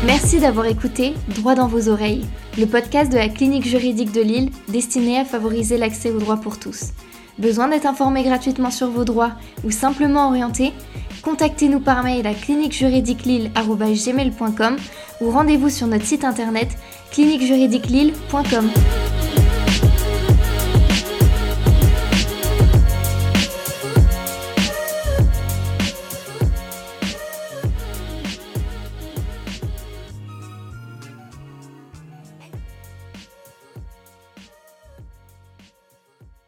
Merci 0.07 0.41
d'avoir 0.41 0.67
écouté 0.67 1.13
Droit 1.35 1.55
dans 1.55 1.69
vos 1.69 1.91
oreilles, 1.91 2.25
le 2.57 2.65
podcast 2.65 3.13
de 3.13 3.19
la 3.19 3.29
clinique 3.29 3.67
juridique 3.67 4.13
de 4.13 4.23
Lille 4.23 4.51
destiné 4.69 5.19
à 5.19 5.25
favoriser 5.25 5.77
l'accès 5.77 6.11
aux 6.11 6.19
droits 6.19 6.39
pour 6.41 6.59
tous. 6.59 6.93
Besoin 7.39 7.69
d'être 7.69 7.87
informé 7.87 8.25
gratuitement 8.25 8.71
sur 8.71 8.89
vos 8.89 9.05
droits 9.05 9.33
ou 9.65 9.71
simplement 9.71 10.29
orienté 10.29 10.75
Contactez-nous 11.23 11.81
par 11.81 12.05
mail 12.05 12.27
à 12.27 12.35
cliniquejuridiquelille.gmail.com 12.35 14.77
ou 15.21 15.31
rendez-vous 15.31 15.69
sur 15.69 15.87
notre 15.87 16.07
site 16.07 16.25
internet 16.25 16.71
cliniquejuridiquelille.com. 17.11 18.71